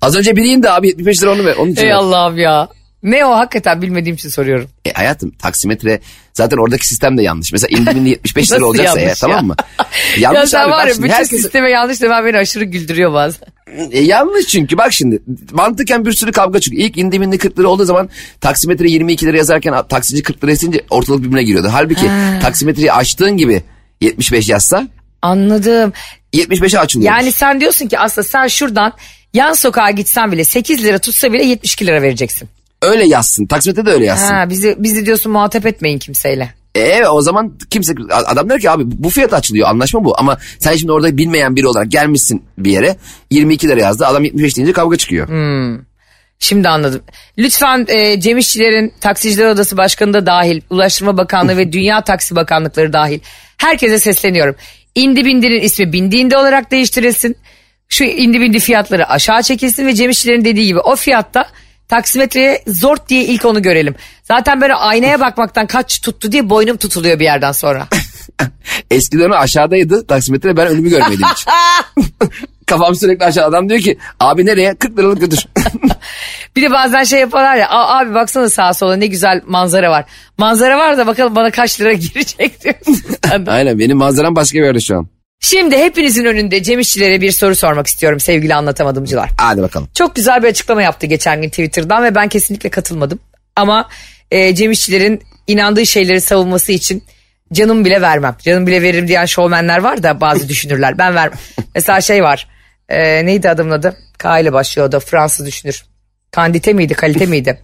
Az 0.00 0.16
önce 0.16 0.36
biri 0.36 0.48
indi 0.48 0.70
abi 0.70 0.88
75 0.88 1.22
lira 1.22 1.32
onu 1.32 1.44
ver. 1.44 1.56
Onun 1.56 1.70
için 1.72 1.82
Ey 1.82 1.88
ver. 1.88 1.94
Allah'ım 1.94 2.38
ya. 2.38 2.68
Ne 3.02 3.24
o 3.26 3.30
hakikaten 3.30 3.82
bilmediğim 3.82 4.14
için 4.16 4.28
soruyorum. 4.28 4.68
E, 4.84 4.92
hayatım 4.92 5.30
taksimetre 5.30 6.00
zaten 6.34 6.56
oradaki 6.56 6.86
sistem 6.86 7.18
de 7.18 7.22
yanlış. 7.22 7.52
Mesela 7.52 7.78
indi 7.78 7.94
bindi 7.94 8.08
75 8.08 8.52
lira 8.52 8.64
olacaksa 8.66 9.00
ya? 9.00 9.14
tamam 9.20 9.46
mı? 9.46 9.54
ya 10.18 10.32
Yanlış 10.32 10.50
sen 10.50 10.64
abi. 10.64 10.70
var 10.70 10.86
ya 10.86 10.94
bütün 10.94 11.08
herkes- 11.08 11.28
sisteme 11.40 11.70
yanlış 11.70 12.02
demen 12.02 12.24
beni 12.26 12.36
aşırı 12.36 12.64
güldürüyor 12.64 13.12
bazen. 13.12 13.40
E, 13.90 14.00
yanlış 14.00 14.46
çünkü 14.46 14.78
bak 14.78 14.92
şimdi 14.92 15.22
mantıken 15.52 16.06
bir 16.06 16.12
sürü 16.12 16.32
kavga 16.32 16.60
çıkıyor. 16.60 16.82
İlk 16.82 16.96
indi 16.98 17.20
bindi 17.20 17.38
40 17.38 17.58
lira 17.58 17.68
olduğu 17.68 17.84
zaman 17.84 18.08
taksimetre 18.40 18.90
22 18.90 19.26
lira 19.26 19.36
yazarken 19.36 19.74
taksici 19.88 20.22
40 20.22 20.44
lira 20.44 20.52
isince 20.52 20.80
ortalık 20.90 21.20
birbirine 21.22 21.42
giriyordu. 21.42 21.68
Halbuki 21.72 22.10
taksimetreyi 22.42 22.92
açtığın 22.92 23.36
gibi 23.36 23.62
75 24.00 24.48
yazsa 24.48 24.88
Anladım. 25.22 25.92
75'e 26.34 26.78
açılıyor. 26.78 27.12
Yani 27.12 27.32
sen 27.32 27.60
diyorsun 27.60 27.88
ki 27.88 27.98
aslında 27.98 28.28
sen 28.28 28.46
şuradan 28.46 28.92
yan 29.34 29.52
sokağa 29.52 29.90
gitsen 29.90 30.32
bile 30.32 30.44
8 30.44 30.84
lira 30.84 30.98
tutsa 30.98 31.32
bile 31.32 31.44
72 31.44 31.86
lira 31.86 32.02
vereceksin. 32.02 32.48
öyle 32.82 33.06
yazsın. 33.06 33.46
Taksimetre 33.46 33.86
de 33.86 33.90
öyle 33.90 34.04
yazsın. 34.04 34.34
Ha, 34.34 34.50
bizi, 34.50 34.74
bizi 34.78 35.06
diyorsun 35.06 35.32
muhatap 35.32 35.66
etmeyin 35.66 35.98
kimseyle. 35.98 36.54
E, 36.74 37.06
o 37.06 37.22
zaman 37.22 37.58
kimse 37.70 37.94
adam 38.10 38.50
der 38.50 38.60
ki 38.60 38.70
abi 38.70 38.82
bu 38.86 39.10
fiyat 39.10 39.32
açılıyor 39.32 39.68
anlaşma 39.68 40.04
bu 40.04 40.14
ama 40.18 40.38
sen 40.58 40.76
şimdi 40.76 40.92
orada 40.92 41.16
bilmeyen 41.16 41.56
biri 41.56 41.66
olarak 41.66 41.90
gelmişsin 41.90 42.42
bir 42.58 42.72
yere 42.72 42.96
22 43.30 43.68
lira 43.68 43.80
yazdı 43.80 44.06
adam 44.06 44.24
75 44.24 44.56
deyince 44.56 44.72
kavga 44.72 44.96
çıkıyor. 44.96 45.28
Şimdi 46.38 46.68
anladım. 46.68 47.02
Lütfen 47.38 47.86
e, 47.88 48.20
Cem 48.20 48.38
İşçilerin 48.38 48.92
Taksiciler 49.00 49.50
Odası 49.50 49.76
Başkanı 49.76 50.14
da 50.14 50.26
dahil, 50.26 50.60
Ulaştırma 50.70 51.16
Bakanlığı 51.16 51.56
ve 51.56 51.72
Dünya 51.72 52.04
Taksi 52.04 52.36
Bakanlıkları 52.36 52.92
dahil. 52.92 53.20
Herkese 53.56 53.98
sesleniyorum. 53.98 54.56
İndi 54.94 55.24
bindinin 55.24 55.60
ismi 55.60 55.92
bindi 55.92 56.36
olarak 56.36 56.70
değiştirilsin. 56.70 57.36
Şu 57.90 58.04
indi 58.04 58.40
bindi 58.40 58.58
fiyatları 58.58 59.08
aşağı 59.08 59.42
çekilsin 59.42 59.86
ve 59.86 59.94
Cem 59.94 60.10
İşçilerin 60.10 60.44
dediği 60.44 60.66
gibi 60.66 60.78
o 60.78 60.96
fiyatta 60.96 61.46
taksimetreye 61.88 62.62
zort 62.66 63.08
diye 63.08 63.24
ilk 63.24 63.44
onu 63.44 63.62
görelim. 63.62 63.94
Zaten 64.22 64.60
böyle 64.60 64.74
aynaya 64.74 65.20
bakmaktan 65.20 65.66
kaç 65.66 66.00
tuttu 66.00 66.32
diye 66.32 66.50
boynum 66.50 66.76
tutuluyor 66.76 67.18
bir 67.18 67.24
yerden 67.24 67.52
sonra. 67.52 67.86
Eskiden 68.90 69.30
o 69.30 69.34
aşağıdaydı 69.34 70.06
taksimetre 70.06 70.56
ben 70.56 70.66
önümü 70.66 70.88
görmedim 70.90 71.26
hiç. 71.34 71.46
Kafam 72.66 72.94
sürekli 72.94 73.24
aşağı 73.24 73.46
adam 73.46 73.68
diyor 73.68 73.80
ki 73.80 73.98
abi 74.20 74.46
nereye 74.46 74.74
40 74.74 74.98
liralık 74.98 75.20
götür. 75.20 75.46
Bir 76.56 76.62
de 76.62 76.70
bazen 76.70 77.04
şey 77.04 77.20
yaparlar 77.20 77.56
ya 77.56 77.68
"Aa, 77.68 77.98
abi 77.98 78.14
baksana 78.14 78.50
sağa 78.50 78.74
sola 78.74 78.96
ne 78.96 79.06
güzel 79.06 79.40
manzara 79.46 79.90
var. 79.90 80.04
Manzara 80.38 80.78
var 80.78 80.98
da 80.98 81.06
bakalım 81.06 81.34
bana 81.36 81.50
kaç 81.50 81.80
lira 81.80 81.92
girecek 81.92 82.64
diyorsun. 82.64 83.02
Aynen 83.46 83.78
benim 83.78 83.96
manzaram 83.98 84.36
başka 84.36 84.58
bir 84.58 84.64
yerde 84.64 84.80
şu 84.80 84.96
an. 84.96 85.08
Şimdi 85.40 85.76
hepinizin 85.76 86.24
önünde 86.24 86.62
Cem 86.62 86.80
İşçilere 86.80 87.20
bir 87.20 87.32
soru 87.32 87.56
sormak 87.56 87.86
istiyorum 87.86 88.20
sevgili 88.20 88.54
anlatamadımcılar. 88.54 89.30
Hadi 89.38 89.62
bakalım. 89.62 89.88
Çok 89.94 90.16
güzel 90.16 90.42
bir 90.42 90.48
açıklama 90.48 90.82
yaptı 90.82 91.06
geçen 91.06 91.42
gün 91.42 91.48
Twitter'dan 91.48 92.04
ve 92.04 92.14
ben 92.14 92.28
kesinlikle 92.28 92.70
katılmadım. 92.70 93.18
Ama 93.56 93.88
e, 94.30 94.54
Cem 94.54 94.70
İşçilerin 94.70 95.22
inandığı 95.46 95.86
şeyleri 95.86 96.20
savunması 96.20 96.72
için 96.72 97.04
canım 97.52 97.84
bile 97.84 98.00
vermem. 98.00 98.36
Canım 98.42 98.66
bile 98.66 98.82
veririm 98.82 99.08
diyen 99.08 99.26
şovmenler 99.26 99.78
var 99.78 100.02
da 100.02 100.20
bazı 100.20 100.48
düşünürler. 100.48 100.98
Ben 100.98 101.14
vermem. 101.14 101.38
Mesela 101.74 102.00
şey 102.00 102.22
var. 102.22 102.48
E, 102.88 103.26
neydi 103.26 103.50
adamın 103.50 103.70
adı? 103.70 103.96
K 104.18 104.38
ile 104.38 104.52
başlıyordu. 104.52 105.00
Fransız 105.00 105.46
düşünür. 105.46 105.84
Kandite 106.30 106.72
miydi, 106.72 106.94
kalite 106.94 107.26
miydi? 107.26 107.60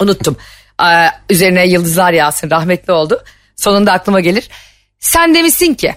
Unuttum. 0.00 0.36
Ee, 0.82 1.06
üzerine 1.30 1.66
yıldızlar 1.66 2.12
yağsın 2.12 2.50
rahmetli 2.50 2.92
oldu. 2.92 3.24
Sonunda 3.56 3.92
aklıma 3.92 4.20
gelir. 4.20 4.48
Sen 5.00 5.34
demişsin 5.34 5.74
ki 5.74 5.94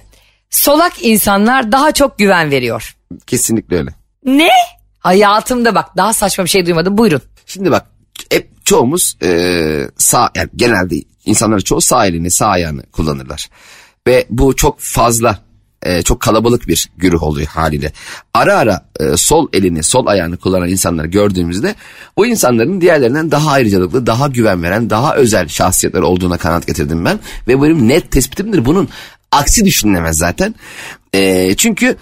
Solak 0.49 0.93
insanlar 1.05 1.71
daha 1.71 1.91
çok 1.91 2.17
güven 2.17 2.51
veriyor. 2.51 2.95
Kesinlikle 3.27 3.77
öyle. 3.77 3.89
Ne? 4.25 4.49
Hayatımda 4.99 5.75
bak 5.75 5.97
daha 5.97 6.13
saçma 6.13 6.43
bir 6.43 6.49
şey 6.49 6.65
duymadım. 6.65 6.97
Buyurun. 6.97 7.21
Şimdi 7.45 7.71
bak 7.71 7.85
hep 8.31 8.65
çoğumuz 8.65 9.17
e, 9.23 9.89
sağ 9.97 10.29
yani 10.35 10.49
genelde 10.55 10.95
insanların 11.25 11.59
çoğu 11.59 11.81
sağ 11.81 12.05
elini 12.05 12.31
sağ 12.31 12.47
ayağını 12.47 12.83
kullanırlar. 12.83 13.49
Ve 14.07 14.25
bu 14.29 14.55
çok 14.55 14.79
fazla 14.79 15.39
e, 15.83 16.01
çok 16.01 16.19
kalabalık 16.19 16.67
bir 16.67 16.89
güruh 16.97 17.23
oluyor 17.23 17.47
haliyle. 17.47 17.91
Ara 18.33 18.57
ara 18.57 18.85
e, 18.99 19.17
sol 19.17 19.47
elini 19.53 19.83
sol 19.83 20.07
ayağını 20.07 20.37
kullanan 20.37 20.69
insanları 20.69 21.07
gördüğümüzde 21.07 21.75
o 22.15 22.25
insanların 22.25 22.81
diğerlerinden 22.81 23.31
daha 23.31 23.51
ayrıcalıklı 23.51 24.07
daha 24.07 24.27
güven 24.27 24.63
veren 24.63 24.89
daha 24.89 25.15
özel 25.15 25.47
şahsiyetler 25.47 26.01
olduğuna 26.01 26.37
kanaat 26.37 26.67
getirdim 26.67 27.05
ben. 27.05 27.19
Ve 27.47 27.61
benim 27.61 27.87
net 27.87 28.11
tespitimdir 28.11 28.65
bunun 28.65 28.89
aksi 29.31 29.65
düşünülemez 29.65 30.17
zaten. 30.17 30.55
E, 31.13 31.55
çünkü 31.57 31.97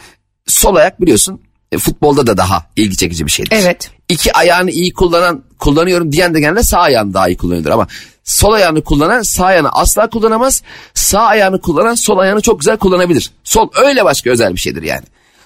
sol 0.47 0.75
ayak 0.75 1.01
biliyorsun 1.01 1.41
e, 1.71 1.77
futbolda 1.77 2.27
da 2.27 2.37
daha 2.37 2.65
ilgi 2.75 2.97
çekici 2.97 3.25
bir 3.25 3.31
şeydir. 3.31 3.51
Evet. 3.51 3.91
İki 4.09 4.33
ayağını 4.33 4.71
iyi 4.71 4.93
kullanan 4.93 5.43
kullanıyorum 5.59 6.11
diyen 6.11 6.33
de 6.33 6.39
genelde 6.39 6.63
sağ 6.63 6.79
ayağını 6.79 7.13
daha 7.13 7.27
iyi 7.27 7.37
kullanıyordur 7.37 7.69
ama 7.69 7.87
sol 8.23 8.53
ayağını 8.53 8.83
kullanan 8.83 9.21
sağ 9.21 9.45
ayağını 9.45 9.69
asla 9.69 10.09
kullanamaz. 10.09 10.61
Sağ 10.93 11.21
ayağını 11.21 11.61
kullanan 11.61 11.95
sol 11.95 12.17
ayağını 12.17 12.41
çok 12.41 12.59
güzel 12.59 12.77
kullanabilir. 12.77 13.31
Sol 13.43 13.69
öyle 13.75 14.05
başka 14.05 14.29
özel 14.29 14.53
bir 14.53 14.59
şeydir 14.59 14.83
yani. 14.83 15.03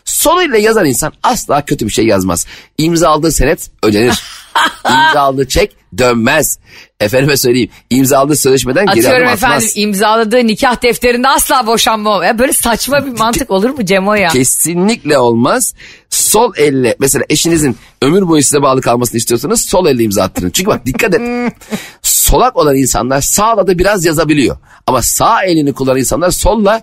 Sol 0.10 0.42
ile 0.42 0.60
yazan 0.60 0.86
insan 0.86 1.14
asla 1.24 1.66
kötü 1.66 1.86
bir 1.86 1.92
şey 1.92 2.06
yazmaz. 2.06 2.46
İmza 2.78 3.10
aldığı 3.10 3.32
senet 3.32 3.72
ödenir. 3.84 4.24
İmza 4.90 5.20
aldığı 5.22 5.48
çek 5.48 5.76
dönmez. 5.98 6.60
Efendime 7.00 7.38
söyleyeyim 7.38 7.70
imza 7.90 8.20
aldığı 8.20 8.36
sözleşmeden 8.36 8.86
geri 8.86 9.08
Atıyorum 9.08 9.28
adım 9.28 9.34
atmaz. 9.34 9.64
efendim 9.64 9.72
imzaladığı 9.76 10.48
nikah 10.48 10.84
defterinde 10.84 11.28
asla 11.28 11.68
boşanma. 11.68 12.26
Ya 12.26 12.40
böyle 12.40 12.54
saçma 12.54 13.06
bir 13.06 13.12
mantık 13.20 13.52
olur 13.52 13.70
mu 13.70 13.86
Cemo 13.86 14.14
ya? 14.14 14.30
Kesinlikle 14.30 15.18
olmaz. 15.18 15.74
Sol 16.10 16.54
elle 16.58 16.96
mesela 17.00 17.26
eşinizin 17.30 17.78
ömür 18.02 18.28
boyu 18.28 18.44
size 18.44 18.62
bağlı 18.62 18.82
kalmasını 18.82 19.18
istiyorsanız 19.18 19.62
sol 19.66 19.88
elle 19.88 20.04
imza 20.04 20.24
attırın. 20.24 20.50
Çünkü 20.50 20.70
bak 20.70 20.86
dikkat 20.86 21.16
et. 21.16 21.22
Solak 22.02 22.58
olan 22.58 22.76
insanlar 22.76 23.22
sağla 23.22 23.68
da 23.68 23.80
biraz 23.80 24.06
yazabiliyor. 24.06 24.58
Ama 24.88 25.02
sağ 25.02 25.44
elini 25.44 25.74
kullanan 25.74 26.00
insanlar 26.00 26.32
solla 26.32 26.82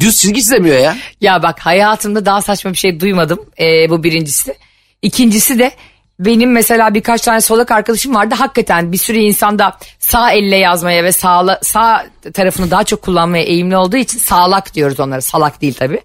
düz 0.00 0.16
çizgi 0.16 0.40
çizemiyor 0.40 0.78
ya. 0.78 0.96
Ya 1.20 1.42
bak 1.42 1.60
hayatımda 1.60 2.26
daha 2.26 2.42
saçma 2.42 2.72
bir 2.72 2.76
şey 2.76 3.00
duymadım. 3.00 3.40
Ee, 3.60 3.90
bu 3.90 4.04
birincisi. 4.04 4.54
İkincisi 5.02 5.58
de 5.58 5.72
benim 6.18 6.52
mesela 6.52 6.94
birkaç 6.94 7.20
tane 7.20 7.40
solak 7.40 7.70
arkadaşım 7.70 8.14
vardı. 8.14 8.34
Hakikaten 8.34 8.92
bir 8.92 8.98
sürü 8.98 9.18
insanda 9.18 9.78
sağ 9.98 10.32
elle 10.32 10.56
yazmaya 10.56 11.04
ve 11.04 11.12
sağla, 11.12 11.60
sağ 11.62 12.06
tarafını 12.34 12.70
daha 12.70 12.84
çok 12.84 13.02
kullanmaya 13.02 13.44
eğimli 13.44 13.76
olduğu 13.76 13.96
için 13.96 14.18
sağlak 14.18 14.74
diyoruz 14.74 15.00
onlara. 15.00 15.20
Salak 15.20 15.62
değil 15.62 15.74
tabii. 15.74 16.00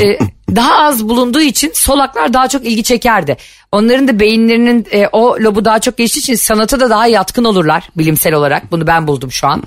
Ee, 0.00 0.18
daha 0.56 0.78
az 0.78 1.08
bulunduğu 1.08 1.40
için 1.40 1.70
solaklar 1.74 2.32
daha 2.32 2.48
çok 2.48 2.64
ilgi 2.64 2.82
çekerdi. 2.82 3.36
Onların 3.72 4.08
da 4.08 4.20
beyinlerinin 4.20 4.86
e, 4.92 5.08
o 5.12 5.36
lobu 5.40 5.64
daha 5.64 5.78
çok 5.78 5.96
geçtiği 5.96 6.18
için 6.18 6.34
sanata 6.34 6.80
da 6.80 6.90
daha 6.90 7.06
yatkın 7.06 7.44
olurlar 7.44 7.88
bilimsel 7.96 8.34
olarak. 8.34 8.72
Bunu 8.72 8.86
ben 8.86 9.06
buldum 9.06 9.32
şu 9.32 9.46
an. 9.46 9.62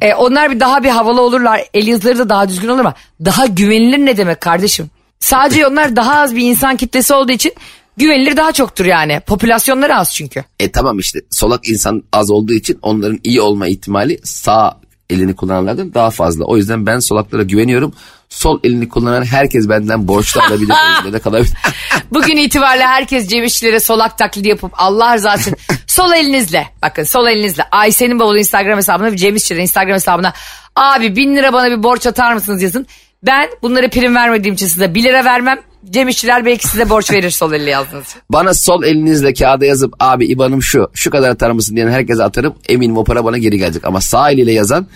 E, 0.00 0.14
onlar 0.14 0.50
bir 0.50 0.60
daha 0.60 0.84
bir 0.84 0.88
havalı 0.88 1.20
olurlar. 1.20 1.64
El 1.74 1.86
yazıları 1.86 2.18
da 2.18 2.28
daha 2.28 2.48
düzgün 2.48 2.68
olur 2.68 2.80
ama 2.80 2.94
daha 3.24 3.46
güvenilir 3.46 3.98
ne 3.98 4.16
demek 4.16 4.40
kardeşim? 4.40 4.90
Sadece 5.20 5.66
onlar 5.66 5.96
daha 5.96 6.20
az 6.20 6.36
bir 6.36 6.42
insan 6.42 6.76
kitlesi 6.76 7.14
olduğu 7.14 7.32
için 7.32 7.52
güvenilir 7.96 8.36
daha 8.36 8.52
çoktur 8.52 8.84
yani. 8.84 9.20
Popülasyonları 9.26 9.96
az 9.96 10.14
çünkü. 10.14 10.44
E 10.60 10.72
tamam 10.72 10.98
işte 10.98 11.20
solak 11.30 11.68
insan 11.68 12.02
az 12.12 12.30
olduğu 12.30 12.52
için 12.52 12.78
onların 12.82 13.20
iyi 13.24 13.40
olma 13.40 13.66
ihtimali 13.66 14.20
sağ 14.24 14.80
elini 15.10 15.36
kullananlardan 15.36 15.94
daha 15.94 16.10
fazla. 16.10 16.44
O 16.44 16.56
yüzden 16.56 16.86
ben 16.86 16.98
solaklara 16.98 17.42
güveniyorum. 17.42 17.92
Sol 18.28 18.60
elini 18.64 18.88
kullanan 18.88 19.24
herkes 19.24 19.68
benden 19.68 20.08
borçlu 20.08 20.40
alabilir. 20.40 20.74
de 21.12 21.18
kalabilir. 21.18 21.52
Bugün 22.12 22.36
itibariyle 22.36 22.86
herkes 22.86 23.28
Cem 23.28 23.44
İşçilere 23.44 23.80
solak 23.80 24.18
taklidi 24.18 24.48
yapıp 24.48 24.72
Allah 24.74 25.14
rızası 25.14 25.50
için 25.50 25.56
sol 25.86 26.12
elinizle 26.12 26.68
bakın 26.82 27.02
sol 27.02 27.26
elinizle 27.26 27.62
Ayşe'nin 27.70 28.20
bavulu 28.20 28.38
Instagram 28.38 28.76
hesabına 28.76 29.12
ve 29.12 29.16
Cem 29.16 29.36
İşçilerin 29.36 29.62
Instagram 29.62 29.94
hesabına 29.94 30.32
abi 30.76 31.16
bin 31.16 31.36
lira 31.36 31.52
bana 31.52 31.70
bir 31.70 31.82
borç 31.82 32.06
atar 32.06 32.32
mısınız 32.34 32.62
yazın. 32.62 32.86
Ben 33.22 33.48
bunları 33.62 33.90
prim 33.90 34.14
vermediğim 34.14 34.54
için 34.54 34.66
size 34.66 34.94
1 34.94 35.02
lira 35.02 35.24
vermem. 35.24 35.58
Cem 35.90 36.08
İşçiler 36.08 36.44
belki 36.44 36.68
size 36.68 36.90
borç 36.90 37.10
verir 37.10 37.30
sol 37.30 37.52
elle 37.52 37.70
yazdığınız 37.70 38.06
için. 38.06 38.22
Bana 38.30 38.54
sol 38.54 38.84
elinizle 38.84 39.34
kağıda 39.34 39.66
yazıp 39.66 39.94
abi 40.00 40.26
IBAN'ım 40.26 40.62
şu 40.62 40.90
şu 40.94 41.10
kadar 41.10 41.30
atar 41.30 41.50
mısın 41.50 41.76
diyen 41.76 41.88
herkese 41.88 42.24
atarım. 42.24 42.54
Eminim 42.68 42.96
o 42.96 43.04
para 43.04 43.24
bana 43.24 43.38
geri 43.38 43.58
gelecek. 43.58 43.84
Ama 43.84 44.00
sağ 44.00 44.30
eliyle 44.30 44.52
yazan 44.52 44.86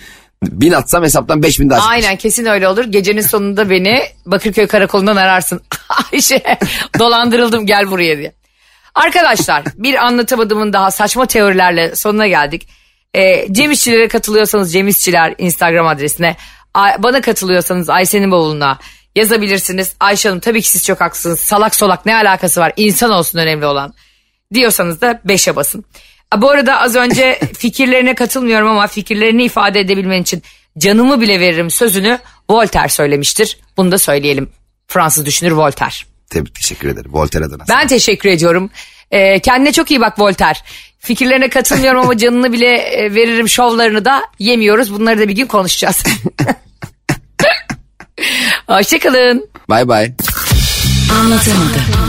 bin 0.43 0.71
atsam 0.71 1.03
hesaptan 1.03 1.43
beş 1.43 1.59
bin 1.59 1.69
daha 1.69 1.79
çıkar. 1.79 1.93
Aynen 1.93 2.15
kesin 2.15 2.45
öyle 2.45 2.67
olur. 2.67 2.83
Gecenin 2.83 3.21
sonunda 3.21 3.69
beni 3.69 4.01
Bakırköy 4.25 4.67
karakolundan 4.67 5.15
ararsın. 5.15 5.61
Ayşe 6.11 6.43
dolandırıldım 6.99 7.65
gel 7.65 7.91
buraya 7.91 8.17
diye. 8.17 8.33
Arkadaşlar 8.95 9.63
bir 9.75 10.05
anlatamadığımın 10.05 10.73
daha 10.73 10.91
saçma 10.91 11.25
teorilerle 11.25 11.95
sonuna 11.95 12.27
geldik. 12.27 12.67
Ee, 13.13 13.53
Cem 13.53 13.71
İşçilere 13.71 14.07
katılıyorsanız 14.07 14.73
Cem 14.73 14.87
İşçiler 14.87 15.35
Instagram 15.37 15.87
adresine. 15.87 16.35
Bana 16.99 17.21
katılıyorsanız 17.21 17.89
Ayşe'nin 17.89 18.31
bavuluna 18.31 18.79
yazabilirsiniz. 19.15 19.95
Ayşe 19.99 20.29
Hanım 20.29 20.39
tabii 20.39 20.61
ki 20.61 20.67
siz 20.67 20.85
çok 20.85 21.01
haklısınız. 21.01 21.39
Salak 21.39 21.75
solak 21.75 22.05
ne 22.05 22.15
alakası 22.15 22.61
var? 22.61 22.73
İnsan 22.77 23.11
olsun 23.11 23.39
önemli 23.39 23.65
olan. 23.65 23.93
Diyorsanız 24.53 25.01
da 25.01 25.11
5'e 25.11 25.55
basın. 25.55 25.85
Bu 26.37 26.49
arada 26.49 26.79
az 26.79 26.95
önce 26.95 27.39
fikirlerine 27.57 28.15
katılmıyorum 28.15 28.67
ama 28.67 28.87
fikirlerini 28.87 29.43
ifade 29.43 29.79
edebilmen 29.79 30.21
için 30.21 30.43
canımı 30.77 31.21
bile 31.21 31.39
veririm 31.39 31.71
sözünü 31.71 32.19
Voltaire 32.49 32.89
söylemiştir. 32.89 33.57
Bunu 33.77 33.91
da 33.91 33.97
söyleyelim. 33.97 34.49
Fransız 34.87 35.25
düşünür 35.25 35.51
Voltaire. 35.51 35.95
Tebrik 36.29 36.55
teşekkür 36.55 36.87
ederim. 36.89 37.11
Voltaire 37.13 37.45
adına. 37.45 37.63
Ben 37.69 37.87
teşekkür 37.87 38.29
ediyorum. 38.29 38.69
Ee, 39.11 39.39
kendine 39.39 39.71
çok 39.71 39.91
iyi 39.91 40.01
bak 40.01 40.19
Voltaire. 40.19 40.59
Fikirlerine 40.99 41.49
katılmıyorum 41.49 42.01
ama 42.01 42.17
canını 42.17 42.53
bile 42.53 42.75
e, 42.77 43.15
veririm 43.15 43.49
şovlarını 43.49 44.05
da 44.05 44.23
yemiyoruz. 44.39 44.93
Bunları 44.93 45.19
da 45.19 45.27
bir 45.27 45.35
gün 45.35 45.45
konuşacağız. 45.45 46.03
Hoşçakalın. 48.69 49.49
Bay 49.69 49.87
bay. 49.87 50.11
Anlatamadım. 51.19 52.08